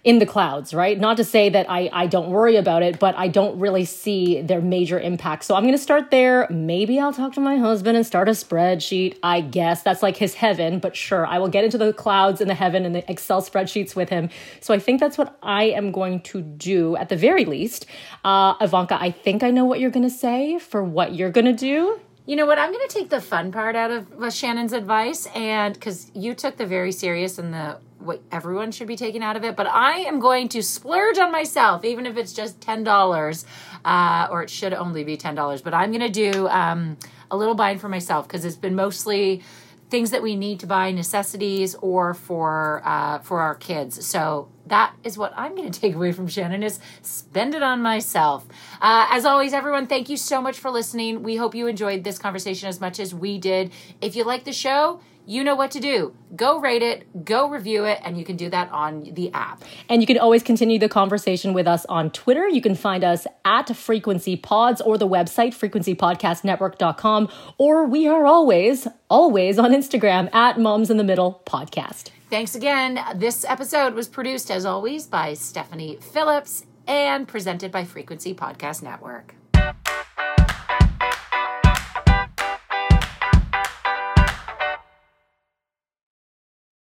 in 0.02 0.18
the 0.18 0.24
clouds, 0.24 0.72
right? 0.72 0.98
Not 0.98 1.18
to 1.18 1.24
say 1.24 1.50
that 1.50 1.70
I, 1.70 1.90
I 1.92 2.06
don't 2.06 2.30
worry 2.30 2.56
about 2.56 2.82
it, 2.82 2.98
but 2.98 3.14
I 3.18 3.28
don't 3.28 3.58
really 3.60 3.84
see 3.84 4.40
their 4.40 4.62
major 4.62 4.98
impact. 4.98 5.44
So 5.44 5.54
I'm 5.54 5.62
going 5.62 5.74
to 5.74 5.78
start 5.78 6.10
there. 6.10 6.46
Maybe 6.48 6.98
I'll 6.98 7.12
talk 7.12 7.34
to 7.34 7.40
my 7.40 7.58
husband 7.58 7.98
and 7.98 8.06
start 8.06 8.26
a 8.26 8.32
spreadsheet. 8.32 9.18
I 9.22 9.42
guess 9.42 9.82
that's 9.82 10.02
like 10.02 10.16
his 10.16 10.34
heaven, 10.34 10.78
but 10.78 10.96
sure, 10.96 11.26
I 11.26 11.38
will 11.38 11.48
get 11.48 11.64
into 11.64 11.76
the 11.76 11.92
clouds 11.92 12.40
and 12.40 12.48
the 12.48 12.54
heaven 12.54 12.86
and 12.86 12.94
the 12.94 13.10
Excel 13.10 13.42
spreadsheets 13.42 13.94
with 13.94 14.08
him. 14.08 14.30
So 14.60 14.72
I 14.72 14.78
think 14.78 15.00
that's 15.00 15.18
what 15.18 15.36
I 15.42 15.64
am 15.64 15.92
going 15.92 16.20
to 16.22 16.40
do 16.40 16.96
at 16.96 17.10
the 17.10 17.16
very 17.16 17.44
least. 17.44 17.84
Uh, 18.24 18.54
Ivanka, 18.58 18.96
I 18.98 19.10
think 19.10 19.42
I 19.42 19.50
know 19.50 19.66
what 19.66 19.80
you're 19.80 19.90
going 19.90 20.08
to 20.08 20.14
say 20.14 20.58
for 20.58 20.82
what 20.82 21.14
you're 21.14 21.30
going 21.30 21.44
to 21.44 21.52
do. 21.52 22.00
You 22.24 22.36
know 22.36 22.46
what? 22.46 22.58
I'm 22.58 22.72
going 22.72 22.86
to 22.88 22.94
take 22.94 23.10
the 23.10 23.20
fun 23.20 23.52
part 23.52 23.76
out 23.76 23.90
of 23.90 24.32
Shannon's 24.32 24.72
advice, 24.72 25.26
and 25.34 25.74
because 25.74 26.10
you 26.14 26.34
took 26.34 26.56
the 26.56 26.66
very 26.66 26.92
serious 26.92 27.38
and 27.38 27.52
the 27.52 27.78
what 28.00 28.22
everyone 28.32 28.72
should 28.72 28.88
be 28.88 28.96
taking 28.96 29.22
out 29.22 29.36
of 29.36 29.44
it, 29.44 29.56
but 29.56 29.66
I 29.66 29.98
am 30.00 30.20
going 30.20 30.48
to 30.50 30.62
splurge 30.62 31.18
on 31.18 31.30
myself, 31.30 31.84
even 31.84 32.06
if 32.06 32.16
it's 32.16 32.32
just 32.32 32.60
ten 32.60 32.84
dollars, 32.84 33.44
uh, 33.84 34.28
or 34.30 34.42
it 34.42 34.50
should 34.50 34.72
only 34.72 35.04
be 35.04 35.16
ten 35.16 35.34
dollars. 35.34 35.62
But 35.62 35.74
I'm 35.74 35.90
going 35.90 36.12
to 36.12 36.32
do 36.32 36.48
um, 36.48 36.96
a 37.30 37.36
little 37.36 37.54
buying 37.54 37.78
for 37.78 37.88
myself 37.88 38.26
because 38.26 38.44
it's 38.44 38.56
been 38.56 38.74
mostly 38.74 39.42
things 39.90 40.12
that 40.12 40.22
we 40.22 40.36
need 40.36 40.60
to 40.60 40.66
buy, 40.66 40.92
necessities, 40.92 41.74
or 41.76 42.14
for 42.14 42.80
uh, 42.84 43.18
for 43.18 43.40
our 43.40 43.54
kids. 43.54 44.06
So 44.06 44.48
that 44.66 44.94
is 45.04 45.18
what 45.18 45.32
I'm 45.36 45.54
going 45.54 45.70
to 45.72 45.80
take 45.80 45.94
away 45.94 46.12
from 46.12 46.28
Shannon 46.28 46.62
is 46.62 46.78
spend 47.02 47.54
it 47.54 47.62
on 47.62 47.82
myself. 47.82 48.46
Uh, 48.80 49.08
as 49.10 49.24
always, 49.26 49.52
everyone, 49.52 49.86
thank 49.86 50.08
you 50.08 50.16
so 50.16 50.40
much 50.40 50.58
for 50.58 50.70
listening. 50.70 51.22
We 51.22 51.36
hope 51.36 51.54
you 51.54 51.66
enjoyed 51.66 52.04
this 52.04 52.18
conversation 52.18 52.68
as 52.68 52.80
much 52.80 52.98
as 52.98 53.14
we 53.14 53.38
did. 53.38 53.72
If 54.00 54.16
you 54.16 54.24
like 54.24 54.44
the 54.44 54.52
show, 54.52 55.00
you 55.30 55.44
know 55.44 55.54
what 55.54 55.70
to 55.70 55.78
do. 55.78 56.12
Go 56.34 56.58
rate 56.58 56.82
it, 56.82 57.24
go 57.24 57.48
review 57.48 57.84
it, 57.84 58.00
and 58.02 58.18
you 58.18 58.24
can 58.24 58.34
do 58.34 58.50
that 58.50 58.68
on 58.72 59.04
the 59.12 59.32
app. 59.32 59.62
And 59.88 60.02
you 60.02 60.06
can 60.06 60.18
always 60.18 60.42
continue 60.42 60.76
the 60.76 60.88
conversation 60.88 61.54
with 61.54 61.68
us 61.68 61.86
on 61.86 62.10
Twitter. 62.10 62.48
You 62.48 62.60
can 62.60 62.74
find 62.74 63.04
us 63.04 63.28
at 63.44 63.74
Frequency 63.76 64.36
Pods 64.36 64.80
or 64.80 64.98
the 64.98 65.06
website 65.06 65.54
frequencypodcastnetwork.com, 65.54 67.28
or 67.58 67.86
we 67.86 68.08
are 68.08 68.26
always, 68.26 68.88
always 69.08 69.56
on 69.56 69.70
Instagram 69.70 70.34
at 70.34 70.58
Moms 70.58 70.90
in 70.90 70.96
the 70.96 71.04
Middle 71.04 71.42
Podcast. 71.46 72.10
Thanks 72.28 72.56
again. 72.56 72.98
This 73.14 73.44
episode 73.44 73.94
was 73.94 74.08
produced, 74.08 74.50
as 74.50 74.64
always, 74.64 75.06
by 75.06 75.34
Stephanie 75.34 75.98
Phillips 76.00 76.66
and 76.88 77.28
presented 77.28 77.70
by 77.70 77.84
Frequency 77.84 78.34
Podcast 78.34 78.82
Network. 78.82 79.36